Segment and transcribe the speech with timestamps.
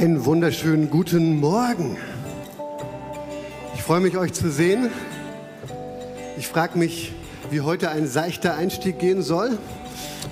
[0.00, 1.96] Einen wunderschönen guten Morgen.
[3.74, 4.90] Ich freue mich, euch zu sehen.
[6.38, 7.12] Ich frage mich,
[7.50, 9.58] wie heute ein seichter Einstieg gehen soll.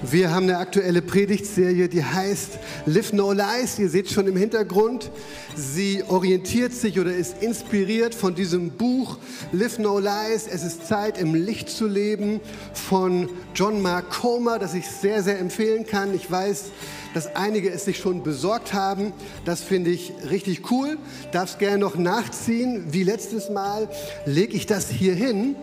[0.03, 3.81] Wir haben eine aktuelle Predigtserie, die heißt Live No Lies.
[3.81, 5.11] Ihr seht schon im Hintergrund.
[5.57, 9.19] Sie orientiert sich oder ist inspiriert von diesem Buch
[9.51, 10.47] Live No Lies.
[10.49, 12.41] Es ist Zeit, im Licht zu leben
[12.73, 16.15] von John Mark Comer, das ich sehr, sehr empfehlen kann.
[16.15, 16.67] Ich weiß,
[17.17, 19.15] dass einige es sich schon besorgt haben.
[19.47, 20.99] Das finde ich richtig cool.
[21.33, 22.89] Darf es gerne noch nachziehen.
[22.91, 23.89] Wie letztes Mal
[24.27, 25.57] lege ich das hier hin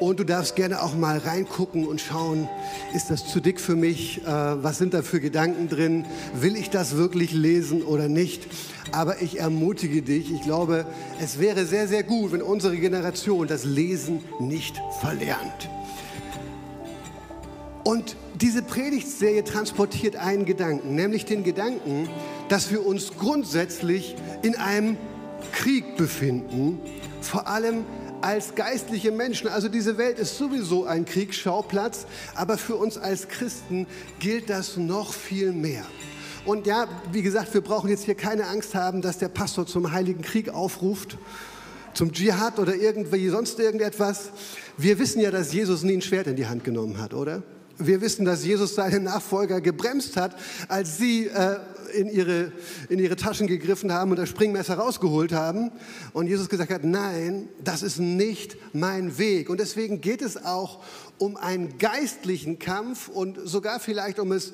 [0.00, 2.48] und du darfst gerne auch mal reingucken und schauen,
[2.92, 4.20] ist das zu dick für mich?
[4.24, 6.06] Äh, was sind da für Gedanken drin?
[6.34, 8.48] Will ich das wirklich lesen oder nicht?
[8.90, 10.86] Aber ich ermutige dich, ich glaube,
[11.20, 15.70] es wäre sehr, sehr gut, wenn unsere Generation das Lesen nicht verlernt.
[17.86, 22.08] Und diese Predigtserie transportiert einen Gedanken, nämlich den Gedanken,
[22.48, 24.96] dass wir uns grundsätzlich in einem
[25.52, 26.80] Krieg befinden,
[27.20, 27.84] vor allem
[28.22, 29.46] als geistliche Menschen.
[29.46, 33.86] Also diese Welt ist sowieso ein Kriegsschauplatz, aber für uns als Christen
[34.18, 35.84] gilt das noch viel mehr.
[36.44, 39.92] Und ja, wie gesagt, wir brauchen jetzt hier keine Angst haben, dass der Pastor zum
[39.92, 41.18] Heiligen Krieg aufruft,
[41.94, 44.30] zum Dschihad oder irgendwie sonst irgendetwas.
[44.76, 47.44] Wir wissen ja, dass Jesus nie ein Schwert in die Hand genommen hat, oder?
[47.78, 50.34] Wir wissen, dass Jesus seine Nachfolger gebremst hat,
[50.68, 51.56] als sie äh,
[51.94, 52.52] in ihre,
[52.88, 55.72] in ihre Taschen gegriffen haben und das Springmesser rausgeholt haben.
[56.12, 59.50] Und Jesus gesagt hat, nein, das ist nicht mein Weg.
[59.50, 60.86] Und deswegen geht es auch um
[61.36, 64.52] einen geistlichen Kampf und sogar vielleicht um es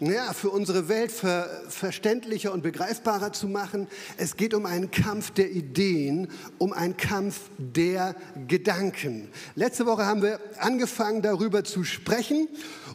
[0.00, 3.88] ja, für unsere Welt ver verständlicher und begreifbarer zu machen.
[4.16, 8.14] Es geht um einen Kampf der Ideen, um einen Kampf der
[8.46, 9.28] Gedanken.
[9.54, 12.48] Letzte Woche haben wir angefangen darüber zu sprechen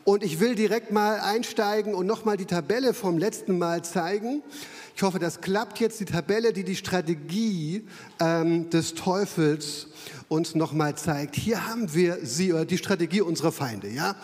[0.04, 4.42] und ich will direkt mal einsteigen und nochmal die Tabelle vom letzten Mal zeigen.
[5.00, 7.88] Ich hoffe, das klappt jetzt, die Tabelle, die die Strategie
[8.20, 9.88] ähm, des Teufels
[10.28, 11.38] uns nochmal zeigt.
[11.38, 14.18] Hier haben wir sie, oder die Strategie unserer Feinde, ja.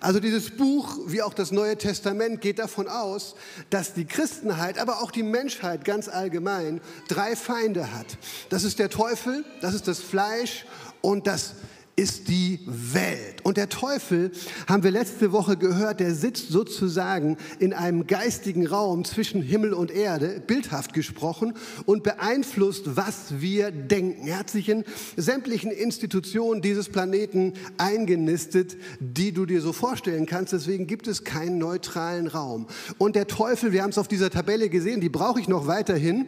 [0.00, 3.36] Also dieses Buch, wie auch das Neue Testament, geht davon aus,
[3.70, 8.18] dass die Christenheit, aber auch die Menschheit ganz allgemein drei Feinde hat.
[8.48, 10.66] Das ist der Teufel, das ist das Fleisch
[11.00, 11.54] und das
[11.98, 13.40] ist die Welt.
[13.42, 14.30] Und der Teufel,
[14.68, 19.90] haben wir letzte Woche gehört, der sitzt sozusagen in einem geistigen Raum zwischen Himmel und
[19.90, 21.54] Erde, bildhaft gesprochen,
[21.86, 24.28] und beeinflusst, was wir denken.
[24.28, 24.84] Er hat sich in
[25.16, 30.52] sämtlichen Institutionen dieses Planeten eingenistet, die du dir so vorstellen kannst.
[30.52, 32.68] Deswegen gibt es keinen neutralen Raum.
[32.98, 36.26] Und der Teufel, wir haben es auf dieser Tabelle gesehen, die brauche ich noch weiterhin,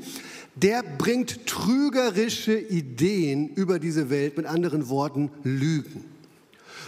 [0.55, 6.05] der bringt trügerische Ideen über diese Welt, mit anderen Worten Lügen.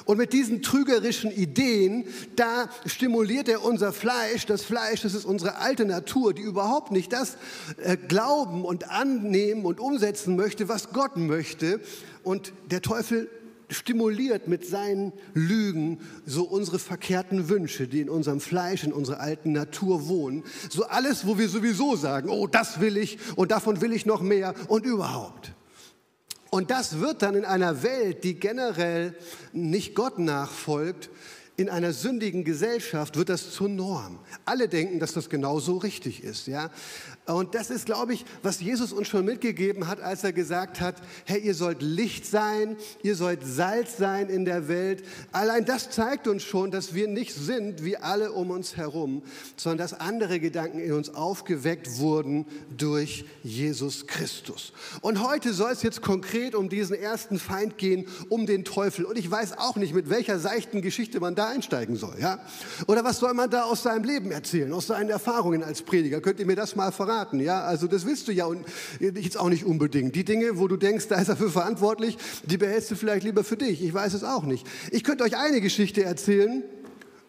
[0.05, 4.47] Und mit diesen trügerischen Ideen, da stimuliert er unser Fleisch.
[4.47, 7.37] Das Fleisch, das ist unsere alte Natur, die überhaupt nicht das
[7.77, 11.81] äh, glauben und annehmen und umsetzen möchte, was Gott möchte.
[12.25, 13.31] Und der Teufel
[13.73, 19.53] stimuliert mit seinen Lügen so unsere verkehrten Wünsche, die in unserem Fleisch, in unserer alten
[19.53, 20.45] Natur wohnen.
[20.71, 24.23] So alles, wo wir sowieso sagen, oh, das will ich und davon will ich noch
[24.23, 25.53] mehr und überhaupt.
[26.51, 29.15] Und das wird dann in einer Welt, die generell
[29.53, 31.09] nicht Gott nachfolgt,
[31.57, 34.19] in einer sündigen Gesellschaft wird das zur Norm.
[34.45, 36.47] Alle denken, dass das genauso richtig ist.
[36.47, 36.71] Ja?
[37.25, 40.97] Und das ist, glaube ich, was Jesus uns schon mitgegeben hat, als er gesagt hat,
[41.25, 45.05] hey, ihr sollt Licht sein, ihr sollt Salz sein in der Welt.
[45.31, 49.23] Allein das zeigt uns schon, dass wir nicht sind wie alle um uns herum,
[49.57, 52.45] sondern dass andere Gedanken in uns aufgeweckt wurden
[52.77, 54.73] durch Jesus Christus.
[55.01, 59.05] Und heute soll es jetzt konkret um diesen ersten Feind gehen, um den Teufel.
[59.05, 62.17] Und ich weiß auch nicht, mit welcher seichten Geschichte man da einsteigen soll.
[62.19, 62.41] Ja?
[62.89, 66.21] Oder was soll man da aus seinem Leben erzählen, aus seinen Erfahrungen als Prediger?
[66.21, 67.12] Könnt ihr mir das mal verraten?
[67.13, 67.41] Verraten.
[67.41, 68.65] Ja, also das willst du ja und
[69.01, 70.15] jetzt auch nicht unbedingt.
[70.15, 73.45] Die Dinge, wo du denkst, da ist er für verantwortlich, die behältst du vielleicht lieber
[73.45, 73.83] für dich.
[73.83, 74.67] Ich weiß es auch nicht.
[74.91, 76.63] Ich könnte euch eine Geschichte erzählen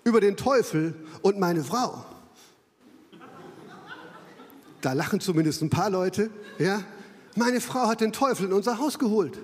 [0.04, 2.06] über den Teufel und meine Frau.
[4.81, 6.30] Da lachen zumindest ein paar Leute.
[6.60, 6.84] Ja,
[7.36, 9.40] meine Frau hat den Teufel in unser Haus geholt.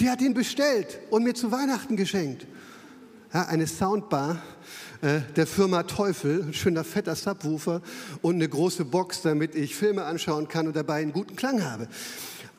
[0.00, 2.46] Die hat ihn bestellt und mir zu Weihnachten geschenkt.
[3.32, 4.42] Ja, eine Soundbar
[5.04, 7.82] äh, der Firma Teufel, ein schöner fetter Subwoofer
[8.22, 11.88] und eine große Box, damit ich Filme anschauen kann und dabei einen guten Klang habe.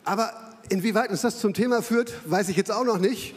[0.04, 0.32] Aber
[0.68, 3.34] inwieweit uns das zum Thema führt, weiß ich jetzt auch noch nicht.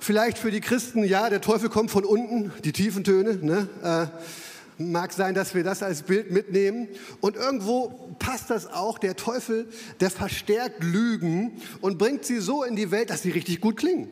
[0.00, 3.36] Vielleicht für die Christen, ja, der Teufel kommt von unten, die tiefen Töne.
[3.36, 3.68] Ne?
[3.84, 6.88] Äh, mag sein, dass wir das als Bild mitnehmen.
[7.20, 8.98] Und irgendwo passt das auch.
[8.98, 9.68] Der Teufel,
[10.00, 14.08] der verstärkt Lügen und bringt sie so in die Welt, dass sie richtig gut klingen.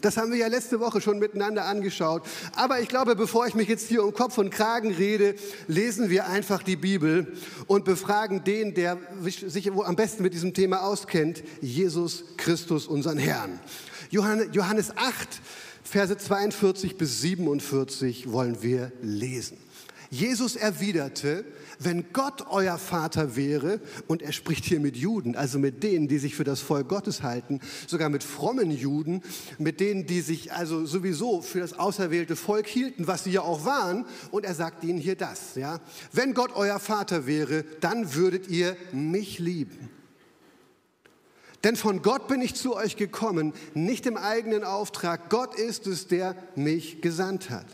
[0.00, 2.22] Das haben wir ja letzte Woche schon miteinander angeschaut.
[2.54, 5.34] Aber ich glaube, bevor ich mich jetzt hier um Kopf und Kragen rede,
[5.66, 7.36] lesen wir einfach die Bibel
[7.66, 13.60] und befragen den, der sich am besten mit diesem Thema auskennt, Jesus Christus, unseren Herrn.
[14.10, 15.28] Johannes 8,
[15.82, 19.56] Verse 42 bis 47 wollen wir lesen.
[20.08, 21.44] Jesus erwiderte,
[21.82, 26.18] wenn Gott euer Vater wäre, und er spricht hier mit Juden, also mit denen, die
[26.18, 29.22] sich für das Volk Gottes halten, sogar mit frommen Juden,
[29.58, 33.64] mit denen, die sich also sowieso für das auserwählte Volk hielten, was sie ja auch
[33.64, 35.80] waren, und er sagt ihnen hier das, ja.
[36.12, 39.88] Wenn Gott euer Vater wäre, dann würdet ihr mich lieben.
[41.64, 45.28] Denn von Gott bin ich zu euch gekommen, nicht im eigenen Auftrag.
[45.28, 47.66] Gott ist es, der mich gesandt hat.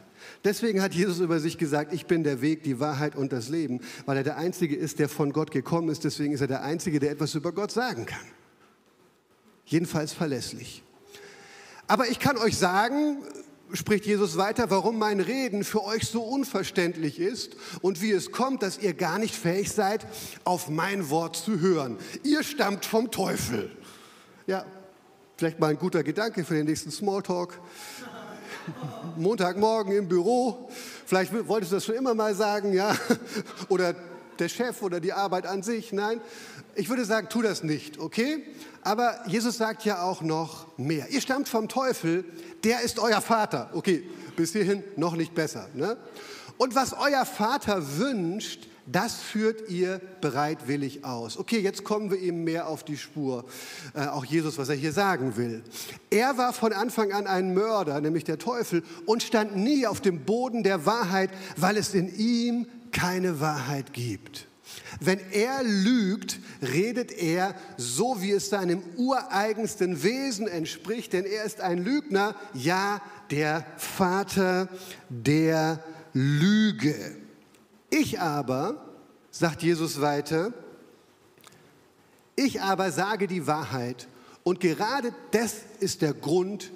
[0.44, 3.81] Deswegen hat Jesus über sich gesagt, ich bin der Weg, die Wahrheit und das Leben,
[4.05, 6.05] weil er der Einzige ist, der von Gott gekommen ist.
[6.05, 8.26] Deswegen ist er der Einzige, der etwas über Gott sagen kann.
[9.64, 10.82] Jedenfalls verlässlich.
[11.88, 13.19] Aber ich kann euch sagen,
[13.73, 18.62] spricht Jesus weiter, warum mein Reden für euch so unverständlich ist und wie es kommt,
[18.62, 20.06] dass ihr gar nicht fähig seid,
[20.44, 21.96] auf mein Wort zu hören.
[22.22, 23.70] Ihr stammt vom Teufel.
[24.46, 24.64] Ja,
[25.37, 27.61] vielleicht mal ein guter Gedanke für den nächsten Smalltalk.
[29.16, 30.68] Montagmorgen im Büro.
[31.06, 32.94] Vielleicht wolltest du das schon immer mal sagen, ja?
[33.68, 33.94] Oder
[34.38, 35.92] der Chef oder die Arbeit an sich.
[35.92, 36.20] Nein,
[36.74, 38.44] ich würde sagen, tu das nicht, okay?
[38.82, 41.08] Aber Jesus sagt ja auch noch mehr.
[41.08, 42.24] Ihr stammt vom Teufel,
[42.62, 43.70] der ist euer Vater.
[43.72, 45.69] Okay, bis hierhin noch nicht besser.
[45.74, 45.96] Ne?
[46.58, 51.36] Und was euer Vater wünscht, das führt ihr bereitwillig aus.
[51.36, 53.44] Okay, jetzt kommen wir ihm mehr auf die Spur.
[53.94, 55.62] Äh, auch Jesus, was er hier sagen will.
[56.10, 60.24] Er war von Anfang an ein Mörder, nämlich der Teufel, und stand nie auf dem
[60.24, 64.46] Boden der Wahrheit, weil es in ihm keine Wahrheit gibt.
[65.00, 71.60] Wenn er lügt, redet er so, wie es seinem ureigensten Wesen entspricht, denn er ist
[71.60, 73.00] ein Lügner, ja,
[73.30, 74.68] der Vater
[75.08, 77.15] der Lüge.
[77.98, 78.84] Ich aber,
[79.31, 80.52] sagt Jesus weiter,
[82.34, 84.06] ich aber sage die Wahrheit
[84.43, 86.72] und gerade das ist der Grund,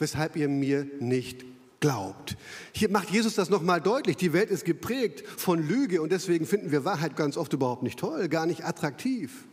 [0.00, 1.44] weshalb ihr mir nicht
[1.78, 2.36] glaubt.
[2.72, 4.16] Hier macht Jesus das nochmal deutlich.
[4.16, 8.00] Die Welt ist geprägt von Lüge und deswegen finden wir Wahrheit ganz oft überhaupt nicht
[8.00, 9.46] toll, gar nicht attraktiv.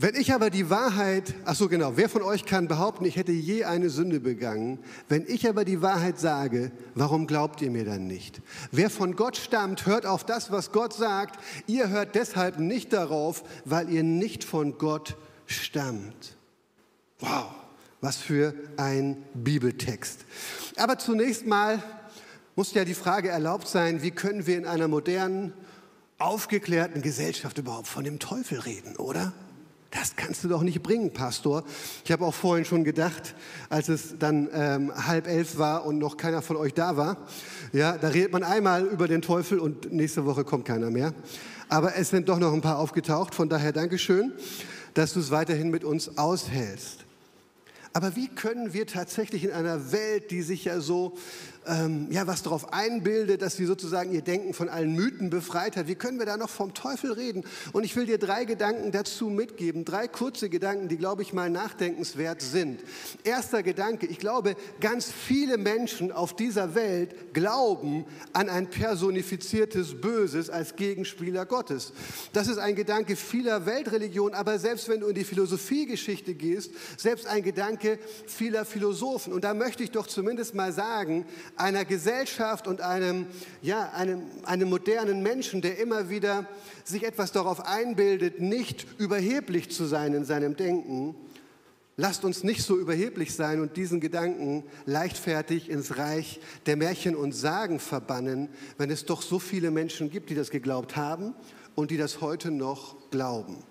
[0.00, 3.32] Wenn ich aber die Wahrheit, ach so genau, wer von euch kann behaupten, ich hätte
[3.32, 4.78] je eine Sünde begangen?
[5.08, 8.40] Wenn ich aber die Wahrheit sage, warum glaubt ihr mir dann nicht?
[8.70, 11.40] Wer von Gott stammt, hört auf das, was Gott sagt.
[11.66, 15.16] Ihr hört deshalb nicht darauf, weil ihr nicht von Gott
[15.46, 16.36] stammt.
[17.18, 17.46] Wow,
[18.00, 20.26] was für ein Bibeltext.
[20.76, 21.82] Aber zunächst mal
[22.54, 25.52] muss ja die Frage erlaubt sein, wie können wir in einer modernen,
[26.18, 29.32] aufgeklärten Gesellschaft überhaupt von dem Teufel reden, oder?
[29.90, 31.64] Das kannst du doch nicht bringen, Pastor.
[32.04, 33.34] Ich habe auch vorhin schon gedacht,
[33.70, 37.16] als es dann ähm, halb elf war und noch keiner von euch da war.
[37.72, 41.14] Ja, da redet man einmal über den Teufel und nächste Woche kommt keiner mehr.
[41.70, 43.34] Aber es sind doch noch ein paar aufgetaucht.
[43.34, 44.32] Von daher Dankeschön,
[44.92, 47.06] dass du es weiterhin mit uns aushältst.
[47.94, 51.16] Aber wie können wir tatsächlich in einer Welt, die sich ja so
[51.68, 55.86] ähm, ja, was darauf einbildet, dass sie sozusagen ihr Denken von allen Mythen befreit hat.
[55.86, 57.44] Wie können wir da noch vom Teufel reden?
[57.72, 61.50] Und ich will dir drei Gedanken dazu mitgeben, drei kurze Gedanken, die, glaube ich, mal
[61.50, 62.80] nachdenkenswert sind.
[63.24, 70.50] Erster Gedanke, ich glaube, ganz viele Menschen auf dieser Welt glauben an ein personifiziertes Böses
[70.50, 71.92] als Gegenspieler Gottes.
[72.32, 77.26] Das ist ein Gedanke vieler Weltreligionen, aber selbst wenn du in die Philosophiegeschichte gehst, selbst
[77.26, 79.32] ein Gedanke vieler Philosophen.
[79.32, 81.26] Und da möchte ich doch zumindest mal sagen,
[81.60, 83.26] einer Gesellschaft und einem,
[83.62, 86.46] ja, einem, einem modernen Menschen, der immer wieder
[86.84, 91.14] sich etwas darauf einbildet, nicht überheblich zu sein in seinem Denken,
[91.96, 97.32] lasst uns nicht so überheblich sein und diesen Gedanken leichtfertig ins Reich der Märchen und
[97.32, 98.48] Sagen verbannen,
[98.78, 101.34] wenn es doch so viele Menschen gibt, die das geglaubt haben
[101.74, 103.62] und die das heute noch glauben.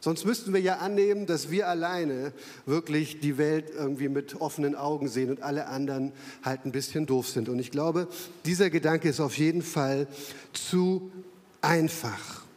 [0.00, 2.32] Sonst müssten wir ja annehmen, dass wir alleine
[2.66, 6.12] wirklich die Welt irgendwie mit offenen Augen sehen und alle anderen
[6.44, 7.48] halt ein bisschen doof sind.
[7.48, 8.08] Und ich glaube,
[8.44, 10.06] dieser Gedanke ist auf jeden Fall
[10.52, 11.10] zu
[11.60, 12.47] einfach.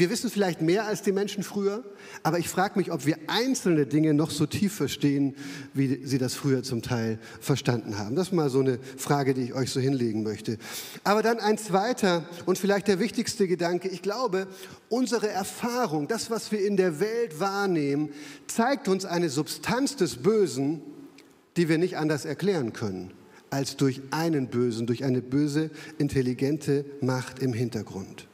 [0.00, 1.84] Wir wissen vielleicht mehr als die Menschen früher,
[2.22, 5.36] aber ich frage mich, ob wir einzelne Dinge noch so tief verstehen,
[5.74, 8.16] wie sie das früher zum Teil verstanden haben.
[8.16, 10.56] Das ist mal so eine Frage, die ich euch so hinlegen möchte.
[11.04, 13.88] Aber dann ein zweiter und vielleicht der wichtigste Gedanke.
[13.88, 14.46] Ich glaube,
[14.88, 18.08] unsere Erfahrung, das, was wir in der Welt wahrnehmen,
[18.46, 20.80] zeigt uns eine Substanz des Bösen,
[21.58, 23.12] die wir nicht anders erklären können
[23.50, 28.29] als durch einen Bösen, durch eine böse, intelligente Macht im Hintergrund.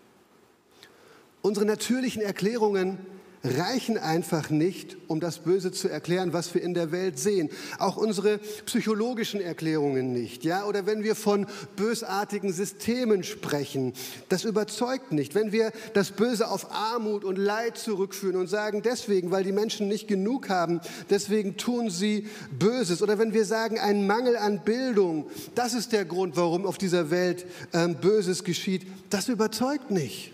[1.47, 2.99] Unsere natürlichen Erklärungen
[3.45, 7.51] reichen einfach nicht, um das Böse zu erklären, was wir in der Welt sehen.
[7.79, 10.43] Auch unsere psychologischen Erklärungen nicht.
[10.43, 10.65] Ja?
[10.65, 13.93] Oder wenn wir von bösartigen Systemen sprechen,
[14.29, 15.37] das überzeugt nicht.
[15.37, 19.87] Wenn wir das Böse auf Armut und Leid zurückführen und sagen, deswegen, weil die Menschen
[19.87, 22.27] nicht genug haben, deswegen tun sie
[22.59, 23.03] Böses.
[23.03, 27.13] Oder wenn wir sagen, ein Mangel an Bildung, das ist der Grund, warum auf dieser
[27.13, 30.33] Welt ähm, Böses geschieht, das überzeugt nicht.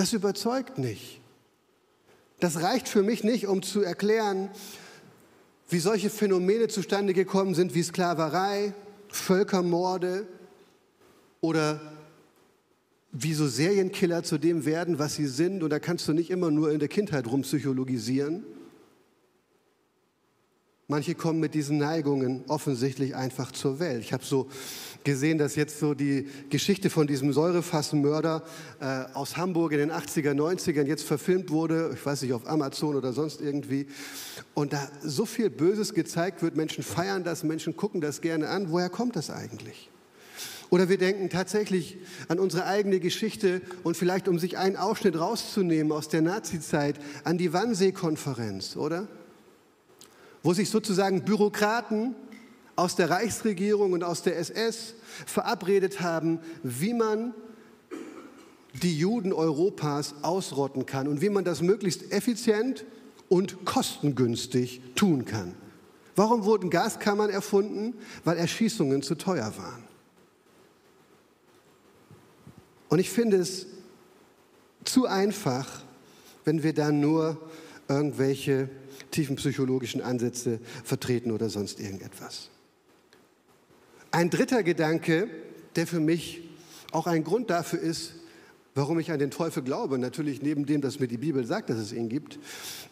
[0.00, 1.20] Das überzeugt nicht.
[2.38, 4.48] Das reicht für mich nicht, um zu erklären,
[5.68, 8.72] wie solche Phänomene zustande gekommen sind wie Sklaverei,
[9.08, 10.26] Völkermorde
[11.42, 11.82] oder
[13.12, 15.62] wie so Serienkiller zu dem werden, was sie sind.
[15.62, 18.42] Und da kannst du nicht immer nur in der Kindheit rumpsychologisieren.
[20.88, 24.00] Manche kommen mit diesen Neigungen offensichtlich einfach zur Welt.
[24.00, 24.48] Ich habe so
[25.04, 28.42] gesehen, dass jetzt so die Geschichte von diesem Säurefassmörder
[28.80, 32.96] äh, aus Hamburg in den 80er, 90ern jetzt verfilmt wurde, ich weiß nicht, auf Amazon
[32.96, 33.86] oder sonst irgendwie.
[34.54, 38.70] Und da so viel Böses gezeigt wird, Menschen feiern das, Menschen gucken das gerne an.
[38.70, 39.90] Woher kommt das eigentlich?
[40.70, 45.90] Oder wir denken tatsächlich an unsere eigene Geschichte und vielleicht, um sich einen Ausschnitt rauszunehmen
[45.90, 49.08] aus der Nazizeit, an die Wannsee-Konferenz, oder?
[50.42, 52.14] wo sich sozusagen Bürokraten
[52.76, 54.94] aus der Reichsregierung und aus der SS
[55.26, 57.34] verabredet haben, wie man
[58.82, 62.84] die Juden Europas ausrotten kann und wie man das möglichst effizient
[63.28, 65.54] und kostengünstig tun kann.
[66.16, 67.94] Warum wurden Gaskammern erfunden?
[68.24, 69.84] Weil Erschießungen zu teuer waren.
[72.88, 73.66] Und ich finde es
[74.84, 75.84] zu einfach,
[76.44, 77.40] wenn wir dann nur
[77.88, 78.68] irgendwelche
[79.10, 82.50] tiefen psychologischen Ansätze vertreten oder sonst irgendetwas.
[84.12, 85.28] Ein dritter Gedanke,
[85.76, 86.42] der für mich
[86.90, 88.14] auch ein Grund dafür ist,
[88.74, 91.78] warum ich an den Teufel glaube, natürlich neben dem, dass mir die Bibel sagt, dass
[91.78, 92.38] es ihn gibt,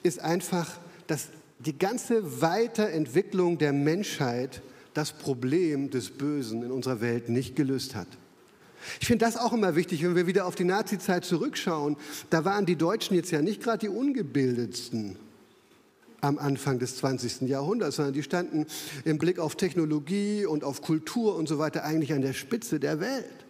[0.02, 4.62] ist einfach, dass die ganze Weiterentwicklung der Menschheit
[4.94, 8.08] das Problem des Bösen in unserer Welt nicht gelöst hat.
[9.00, 11.96] Ich finde das auch immer wichtig, wenn wir wieder auf die Nazizeit zurückschauen.
[12.30, 15.16] Da waren die Deutschen jetzt ja nicht gerade die ungebildetsten
[16.20, 17.42] am Anfang des 20.
[17.42, 18.66] Jahrhunderts, sondern die standen
[19.04, 23.00] im Blick auf Technologie und auf Kultur und so weiter eigentlich an der Spitze der
[23.00, 23.46] Welt.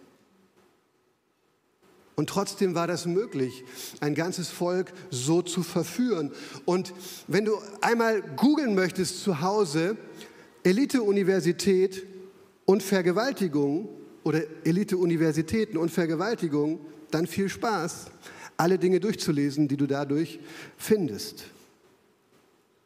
[2.15, 3.63] Und trotzdem war das möglich,
[4.01, 6.31] ein ganzes Volk so zu verführen.
[6.65, 6.93] Und
[7.27, 9.95] wenn du einmal googeln möchtest zu Hause,
[10.63, 12.05] Elite-Universität
[12.65, 13.87] und Vergewaltigung
[14.23, 18.07] oder Elite-Universitäten und Vergewaltigung, dann viel Spaß,
[18.57, 20.41] alle Dinge durchzulesen, die du dadurch
[20.75, 21.45] findest.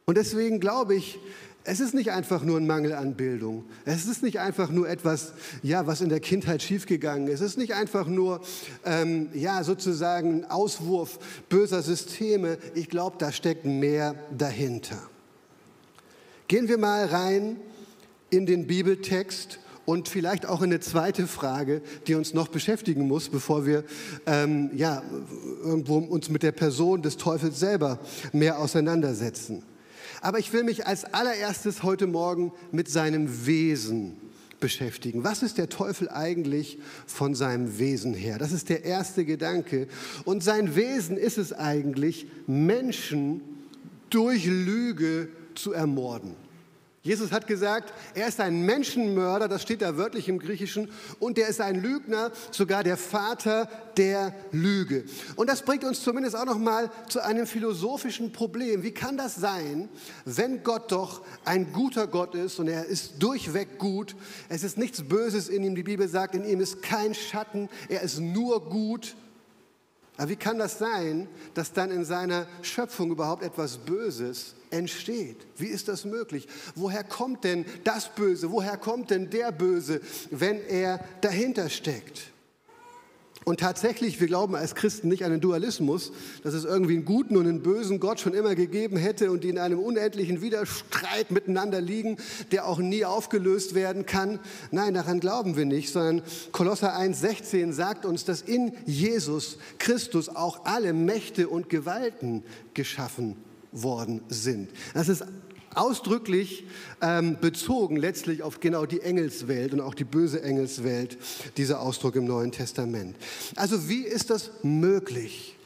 [0.06, 1.18] Und deswegen glaube ich,
[1.66, 3.64] es ist nicht einfach nur ein Mangel an Bildung.
[3.86, 5.32] Es ist nicht einfach nur etwas,
[5.62, 7.40] ja, was in der Kindheit schiefgegangen ist.
[7.40, 8.42] Es ist nicht einfach nur,
[8.84, 11.18] ähm, ja, sozusagen ein Auswurf
[11.48, 12.58] böser Systeme.
[12.74, 14.98] Ich glaube, da steckt mehr dahinter.
[16.48, 17.56] Gehen wir mal rein
[18.28, 23.30] in den Bibeltext und vielleicht auch in eine zweite Frage, die uns noch beschäftigen muss,
[23.30, 23.84] bevor wir
[24.26, 25.02] ähm, ja,
[25.62, 27.98] irgendwo uns mit der Person des Teufels selber
[28.32, 29.62] mehr auseinandersetzen.
[30.24, 34.16] Aber ich will mich als allererstes heute Morgen mit seinem Wesen
[34.58, 35.22] beschäftigen.
[35.22, 38.38] Was ist der Teufel eigentlich von seinem Wesen her?
[38.38, 39.86] Das ist der erste Gedanke.
[40.24, 43.42] Und sein Wesen ist es eigentlich, Menschen
[44.08, 46.34] durch Lüge zu ermorden.
[47.04, 51.48] Jesus hat gesagt, er ist ein Menschenmörder, das steht da wörtlich im Griechischen, und er
[51.48, 53.68] ist ein Lügner, sogar der Vater
[53.98, 55.04] der Lüge.
[55.36, 58.82] Und das bringt uns zumindest auch noch mal zu einem philosophischen Problem.
[58.82, 59.90] Wie kann das sein,
[60.24, 64.16] wenn Gott doch ein guter Gott ist und er ist durchweg gut,
[64.48, 68.00] es ist nichts Böses in ihm, die Bibel sagt, in ihm ist kein Schatten, er
[68.00, 69.14] ist nur gut.
[70.16, 75.46] Aber wie kann das sein, dass dann in seiner Schöpfung überhaupt etwas Böses entsteht.
[75.56, 76.46] Wie ist das möglich?
[76.74, 78.50] Woher kommt denn das Böse?
[78.50, 80.00] Woher kommt denn der Böse,
[80.30, 82.34] wenn er dahinter steckt?
[83.44, 86.12] Und tatsächlich, wir glauben als Christen nicht an den Dualismus,
[86.42, 89.50] dass es irgendwie einen guten und einen bösen Gott schon immer gegeben hätte und die
[89.50, 92.16] in einem unendlichen Widerstreit miteinander liegen,
[92.52, 94.40] der auch nie aufgelöst werden kann.
[94.70, 100.64] Nein, daran glauben wir nicht, sondern Kolosser 1,16 sagt uns, dass in Jesus Christus auch
[100.64, 103.36] alle Mächte und Gewalten geschaffen
[103.74, 104.70] worden sind.
[104.94, 105.24] Das ist
[105.74, 106.64] ausdrücklich
[107.00, 111.18] ähm, bezogen letztlich auf genau die Engelswelt und auch die böse Engelswelt,
[111.56, 113.16] dieser Ausdruck im Neuen Testament.
[113.56, 115.56] Also wie ist das möglich?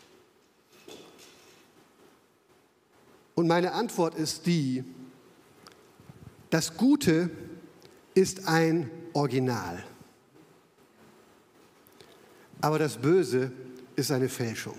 [3.34, 4.82] Und meine Antwort ist die,
[6.50, 7.30] das Gute
[8.14, 9.84] ist ein Original,
[12.60, 13.52] aber das Böse
[13.94, 14.74] ist eine Fälschung.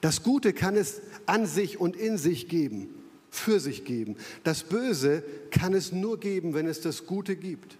[0.00, 2.94] Das Gute kann es an sich und in sich geben,
[3.30, 4.16] für sich geben.
[4.44, 7.78] Das Böse kann es nur geben, wenn es das Gute gibt.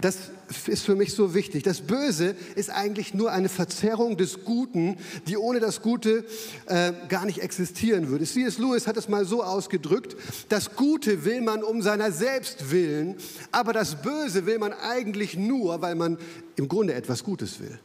[0.00, 0.30] Das
[0.66, 1.64] ist für mich so wichtig.
[1.64, 4.96] Das Böse ist eigentlich nur eine Verzerrung des Guten,
[5.26, 6.24] die ohne das Gute
[6.66, 8.24] äh, gar nicht existieren würde.
[8.24, 8.58] C.S.
[8.58, 10.16] Lewis hat es mal so ausgedrückt,
[10.48, 13.16] das Gute will man um seiner selbst willen,
[13.50, 16.18] aber das Böse will man eigentlich nur, weil man
[16.56, 17.78] im Grunde etwas Gutes will.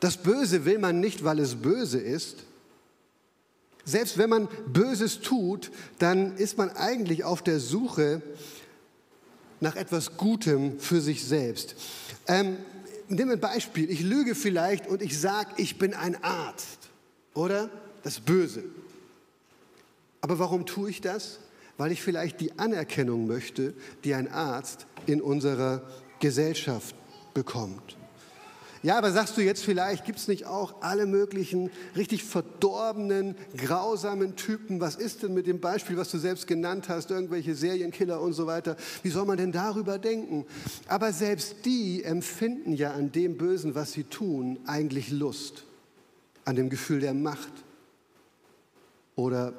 [0.00, 2.44] Das Böse will man nicht, weil es böse ist,
[3.84, 8.22] selbst wenn man Böses tut, dann ist man eigentlich auf der Suche
[9.60, 11.74] nach etwas Gutem für sich selbst.
[12.26, 12.56] Ähm,
[13.08, 13.90] nimm ein Beispiel.
[13.90, 16.88] Ich lüge vielleicht und ich sage, ich bin ein Arzt.
[17.34, 17.70] Oder?
[18.02, 18.64] Das Böse.
[20.20, 21.38] Aber warum tue ich das?
[21.76, 25.82] Weil ich vielleicht die Anerkennung möchte, die ein Arzt in unserer
[26.20, 26.94] Gesellschaft
[27.34, 27.96] bekommt.
[28.82, 34.36] Ja, aber sagst du jetzt vielleicht, gibt es nicht auch alle möglichen richtig verdorbenen, grausamen
[34.36, 34.80] Typen?
[34.80, 38.46] Was ist denn mit dem Beispiel, was du selbst genannt hast, irgendwelche Serienkiller und so
[38.46, 38.76] weiter?
[39.02, 40.46] Wie soll man denn darüber denken?
[40.88, 45.64] Aber selbst die empfinden ja an dem Bösen, was sie tun, eigentlich Lust,
[46.46, 47.52] an dem Gefühl der Macht
[49.14, 49.52] oder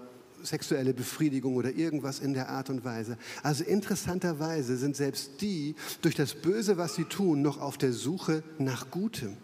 [0.44, 3.18] sexuelle Befriedigung oder irgendwas in der Art und Weise.
[3.44, 8.44] Also interessanterweise sind selbst die durch das Böse, was sie tun, noch auf der Suche
[8.58, 9.38] nach Gutem.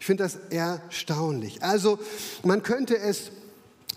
[0.00, 1.62] Ich finde das erstaunlich.
[1.62, 1.98] Also
[2.42, 3.30] man könnte es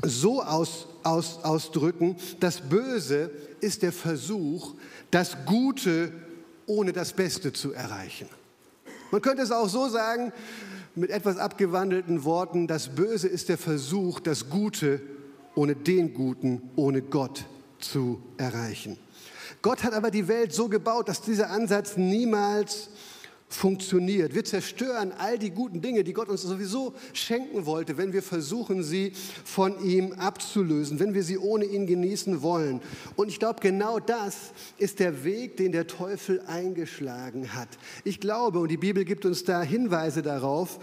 [0.04, 4.76] so aus, aus, ausdrücken, das Böse ist der Versuch,
[5.12, 6.12] das Gute
[6.66, 8.28] ohne das Beste zu erreichen.
[9.12, 10.34] Man könnte es auch so sagen,
[10.96, 15.02] mit etwas abgewandelten Worten, das Böse ist der Versuch, das Gute
[15.58, 17.46] ohne den Guten, ohne Gott
[17.80, 18.98] zu erreichen.
[19.64, 22.90] Gott hat aber die Welt so gebaut, dass dieser Ansatz niemals
[23.50, 24.36] funktioniert.
[24.36, 28.84] Wir zerstören all die guten Dinge, die Gott uns sowieso schenken wollte, wenn wir versuchen,
[28.84, 29.14] sie
[29.46, 32.82] von ihm abzulösen, wenn wir sie ohne ihn genießen wollen.
[33.16, 37.70] Und ich glaube, genau das ist der Weg, den der Teufel eingeschlagen hat.
[38.04, 40.80] Ich glaube, und die Bibel gibt uns da Hinweise darauf,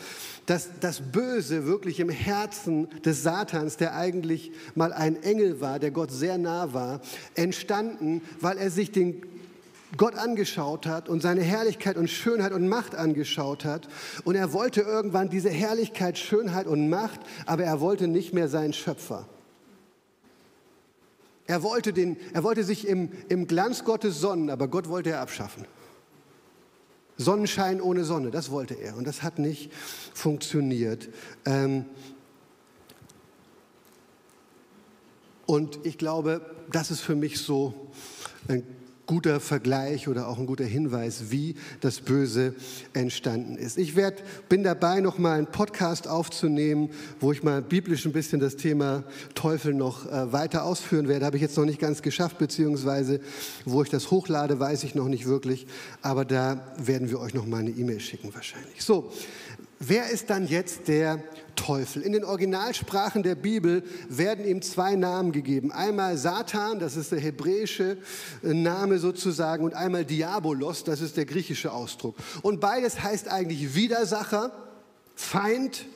[0.46, 5.90] dass das Böse wirklich im Herzen des Satans, der eigentlich mal ein Engel war, der
[5.90, 7.00] Gott sehr nah war,
[7.34, 9.22] entstanden, weil er sich den
[9.96, 13.88] Gott angeschaut hat und seine Herrlichkeit und Schönheit und Macht angeschaut hat.
[14.24, 18.72] Und er wollte irgendwann diese Herrlichkeit, Schönheit und Macht, aber er wollte nicht mehr sein
[18.72, 19.28] Schöpfer.
[21.46, 25.20] Er wollte, den, er wollte sich im, im Glanz Gottes sonnen, aber Gott wollte er
[25.20, 25.66] abschaffen.
[27.16, 28.96] Sonnenschein ohne Sonne, das wollte er.
[28.96, 29.70] Und das hat nicht
[30.14, 31.08] funktioniert.
[31.44, 31.84] Ähm
[35.46, 36.40] und ich glaube,
[36.72, 37.92] das ist für mich so
[38.48, 38.66] ein
[39.06, 42.54] guter Vergleich oder auch ein guter Hinweis, wie das Böse
[42.92, 43.78] entstanden ist.
[43.78, 46.90] Ich werd, bin dabei, noch mal einen Podcast aufzunehmen,
[47.20, 51.26] wo ich mal biblisch ein bisschen das Thema Teufel noch äh, weiter ausführen werde.
[51.26, 53.20] Habe ich jetzt noch nicht ganz geschafft, beziehungsweise
[53.64, 55.66] wo ich das hochlade, weiß ich noch nicht wirklich.
[56.02, 58.82] Aber da werden wir euch noch mal eine E-Mail schicken wahrscheinlich.
[58.82, 59.12] So,
[59.88, 61.22] wer ist dann jetzt der
[61.56, 62.02] Teufel.
[62.02, 65.72] In den Originalsprachen der Bibel werden ihm zwei Namen gegeben.
[65.72, 67.96] Einmal Satan, das ist der hebräische
[68.42, 72.16] äh, Name sozusagen, und einmal Diabolos, das ist der griechische Ausdruck.
[72.42, 74.52] Und beides heißt eigentlich Widersacher,
[75.14, 75.86] Feind,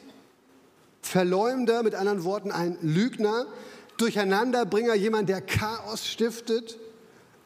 [1.03, 3.47] Verleumder, mit anderen Worten ein Lügner,
[3.97, 6.79] Durcheinanderbringer, jemand, der Chaos stiftet,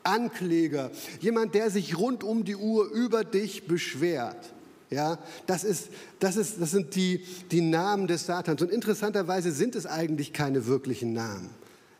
[0.02, 4.52] Ankläger, jemand, der sich rund um die Uhr über dich beschwert.
[4.92, 5.88] Ja, das, ist,
[6.20, 8.60] das, ist, das sind die, die Namen des Satans.
[8.60, 11.48] Und interessanterweise sind es eigentlich keine wirklichen Namen.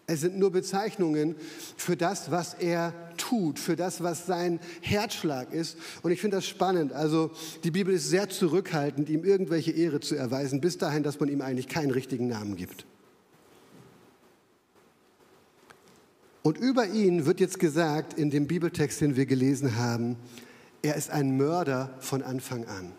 [0.07, 1.37] Es sind nur Bezeichnungen
[1.79, 5.79] für das, was er tut, für das, was sein Herzschlag ist.
[6.03, 6.93] Und ich finde das spannend.
[6.93, 7.31] Also
[7.65, 11.41] die Bibel ist sehr zurückhaltend, ihm irgendwelche Ehre zu erweisen, bis dahin, dass man ihm
[11.41, 12.85] eigentlich keinen richtigen Namen gibt.
[16.43, 20.17] Und über ihn wird jetzt gesagt, in dem Bibeltext, den wir gelesen haben,
[20.83, 22.93] er ist ein Mörder von Anfang an,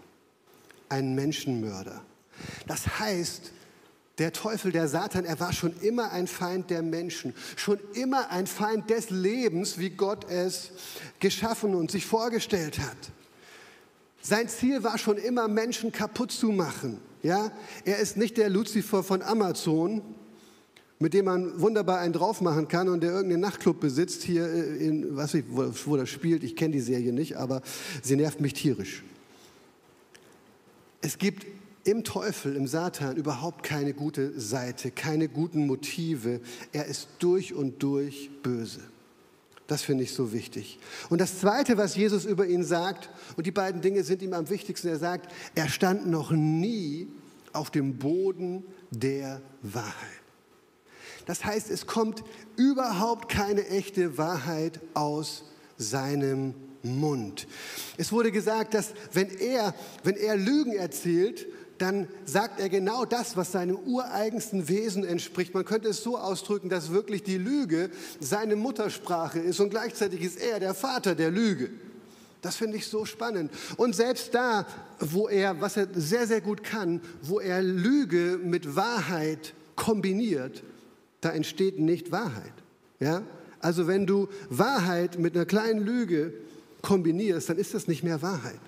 [0.90, 2.02] ein Menschenmörder.
[2.68, 3.52] Das heißt,
[4.20, 8.48] der Teufel, der Satan, er war schon immer ein Feind der Menschen, schon immer ein
[8.48, 10.72] Feind des Lebens, wie Gott es
[11.20, 12.98] geschaffen und sich vorgestellt hat.
[14.22, 17.02] Sein Ziel war schon immer, Menschen kaputt zu machen.
[17.24, 17.52] Ja?
[17.86, 20.02] Er ist nicht der Luzifer von Amazon,
[21.04, 24.78] mit dem man wunderbar einen drauf machen kann und der irgendeinen Nachtclub besitzt hier äh,
[24.78, 26.46] in, was ich, wo, wo das spielt.
[26.46, 27.62] Ich kenne die Serie nicht, aber
[28.02, 29.04] sie nervt mich tierisch.
[31.02, 31.46] Es gibt
[31.84, 36.40] im Teufel, im Satan überhaupt keine gute Seite, keine guten Motive.
[36.72, 38.80] Er ist durch und durch böse.
[39.68, 40.80] Das finde ich so wichtig.
[41.10, 44.50] Und das Zweite, was Jesus über ihn sagt, und die beiden Dinge sind ihm am
[44.50, 47.10] wichtigsten, er sagt, er stand noch nie
[47.52, 50.13] auf dem Boden der Wahrheit.
[51.26, 52.24] Das heißt, es kommt
[52.56, 55.46] überhaupt keine echte Wahrheit aus
[55.78, 57.48] seinem Mund.
[57.98, 63.36] Es wurde gesagt, dass wenn er, wenn er Lügen erzählt, dann sagt er genau das,
[63.36, 65.54] was seinem ureigensten Wesen entspricht.
[65.54, 70.40] Man könnte es so ausdrücken, dass wirklich die Lüge seine Muttersprache ist und gleichzeitig ist
[70.40, 71.72] er der Vater der Lüge.
[72.42, 73.52] Das finde ich so spannend.
[73.78, 74.68] Und selbst da,
[75.00, 80.62] wo er, was er sehr, sehr gut kann, wo er Lüge mit Wahrheit kombiniert,
[81.24, 82.54] da entsteht nicht Wahrheit.
[83.00, 83.24] Ja?
[83.60, 86.34] Also wenn du Wahrheit mit einer kleinen Lüge
[86.82, 88.60] kombinierst, dann ist das nicht mehr Wahrheit.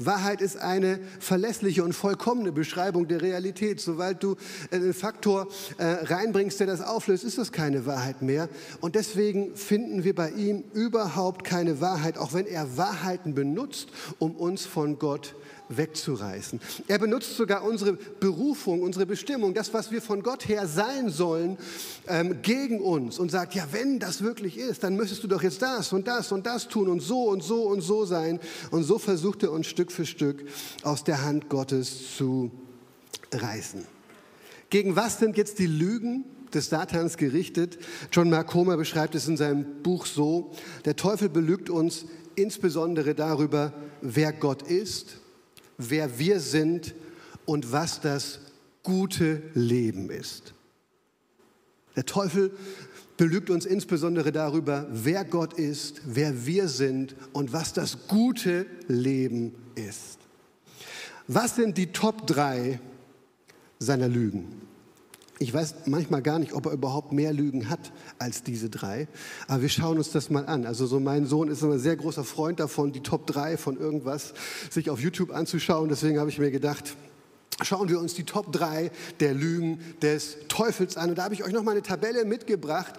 [0.00, 3.80] Wahrheit ist eine verlässliche und vollkommene Beschreibung der Realität.
[3.80, 4.36] Sobald du
[4.70, 8.48] einen Faktor äh, reinbringst, der das auflöst, ist das keine Wahrheit mehr.
[8.80, 13.88] Und deswegen finden wir bei ihm überhaupt keine Wahrheit, auch wenn er Wahrheiten benutzt,
[14.20, 15.34] um uns von Gott
[15.68, 16.60] wegzureißen.
[16.86, 21.58] Er benutzt sogar unsere Berufung, unsere Bestimmung, das, was wir von Gott her sein sollen,
[22.06, 25.62] ähm, gegen uns und sagt, ja, wenn das wirklich ist, dann müsstest du doch jetzt
[25.62, 28.40] das und das und das tun und so und so und so sein.
[28.70, 30.44] Und so versucht er uns Stück für Stück
[30.82, 32.50] aus der Hand Gottes zu
[33.32, 33.84] reißen.
[34.70, 37.78] Gegen was sind jetzt die Lügen des Satans gerichtet?
[38.12, 40.52] John Mark Comer beschreibt es in seinem Buch so,
[40.84, 45.18] der Teufel belügt uns insbesondere darüber, wer Gott ist
[45.78, 46.94] wer wir sind
[47.46, 48.40] und was das
[48.82, 50.54] gute Leben ist.
[51.96, 52.52] Der Teufel
[53.16, 59.54] belügt uns insbesondere darüber, wer Gott ist, wer wir sind und was das gute Leben
[59.74, 60.18] ist.
[61.26, 62.80] Was sind die Top 3
[63.78, 64.67] seiner Lügen?
[65.40, 69.06] Ich weiß manchmal gar nicht, ob er überhaupt mehr Lügen hat als diese drei.
[69.46, 70.66] Aber wir schauen uns das mal an.
[70.66, 74.34] Also so mein Sohn ist ein sehr großer Freund davon, die Top 3 von irgendwas
[74.68, 75.88] sich auf YouTube anzuschauen.
[75.88, 76.96] Deswegen habe ich mir gedacht,
[77.62, 81.10] schauen wir uns die Top 3 der Lügen des Teufels an.
[81.10, 82.94] Und da habe ich euch noch mal eine Tabelle mitgebracht,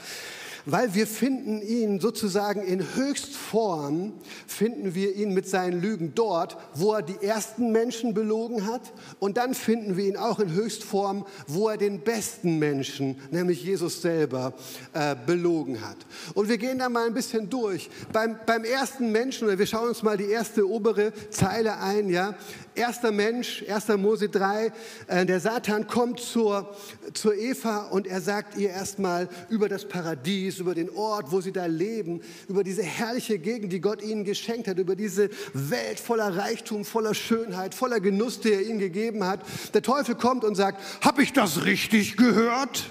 [0.71, 4.13] weil wir finden ihn sozusagen in Höchstform,
[4.47, 9.38] finden wir ihn mit seinen Lügen dort, wo er die ersten Menschen belogen hat und
[9.38, 14.53] dann finden wir ihn auch in Höchstform, wo er den besten Menschen, nämlich Jesus selber,
[14.93, 15.97] äh, belogen hat.
[16.34, 17.89] Und wir gehen da mal ein bisschen durch.
[18.12, 22.36] Beim, beim ersten Menschen, oder wir schauen uns mal die erste obere Zeile ein, ja,
[22.80, 23.89] erster Mensch, 1.
[23.98, 24.72] Mose 3,
[25.08, 26.76] äh, der Satan kommt zur,
[27.13, 31.52] zur Eva und er sagt ihr erstmal über das Paradies, über den Ort, wo sie
[31.52, 36.38] da leben, über diese herrliche Gegend, die Gott ihnen geschenkt hat, über diese Welt voller
[36.38, 39.42] Reichtum, voller Schönheit, voller Genuss, der er ihnen gegeben hat.
[39.74, 42.89] Der Teufel kommt und sagt, habe ich das richtig gehört?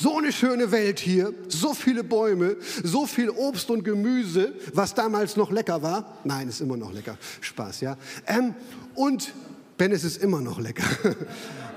[0.00, 5.36] So eine schöne Welt hier, so viele Bäume, so viel Obst und Gemüse, was damals
[5.36, 6.18] noch lecker war.
[6.22, 7.18] Nein, ist immer noch lecker.
[7.40, 7.96] Spaß, ja.
[8.26, 8.54] Ähm,
[8.94, 9.34] und
[9.76, 10.84] Ben, es ist immer noch lecker.